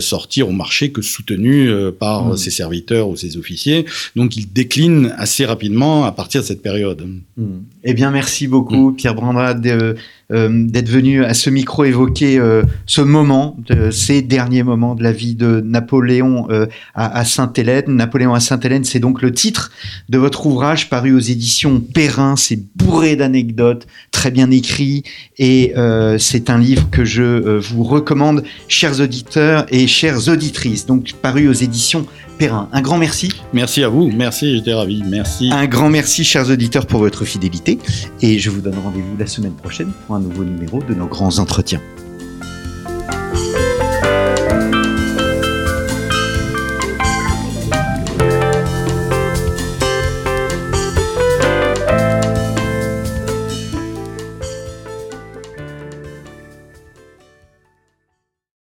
[0.00, 2.36] sortir au marché que soutenu par mmh.
[2.36, 3.84] ses serviteurs ou ses officiers.
[4.16, 7.02] Donc il décline assez rapidement à partir de cette période.
[7.36, 7.44] Mmh.
[7.84, 8.96] Eh bien, merci beaucoup, mmh.
[8.96, 9.66] Pierre Brandrade.
[9.66, 9.94] Euh,
[10.32, 15.12] d'être venu à ce micro évoquer euh, ce moment, de, ces derniers moments de la
[15.12, 17.84] vie de Napoléon euh, à, à Sainte-Hélène.
[17.88, 19.70] Napoléon à Sainte-Hélène, c'est donc le titre
[20.08, 22.36] de votre ouvrage paru aux éditions Perrin.
[22.36, 25.02] C'est bourré d'anecdotes, très bien écrit,
[25.38, 30.86] et euh, c'est un livre que je euh, vous recommande, chers auditeurs et chères auditrices.
[30.86, 32.06] Donc paru aux éditions
[32.42, 32.68] Perrin.
[32.72, 33.28] Un grand merci.
[33.52, 34.10] Merci à vous.
[34.10, 35.04] Merci, j'étais ravi.
[35.06, 35.52] Merci.
[35.52, 37.78] Un grand merci, chers auditeurs, pour votre fidélité.
[38.20, 41.38] Et je vous donne rendez-vous la semaine prochaine pour un nouveau numéro de nos grands
[41.38, 41.80] entretiens.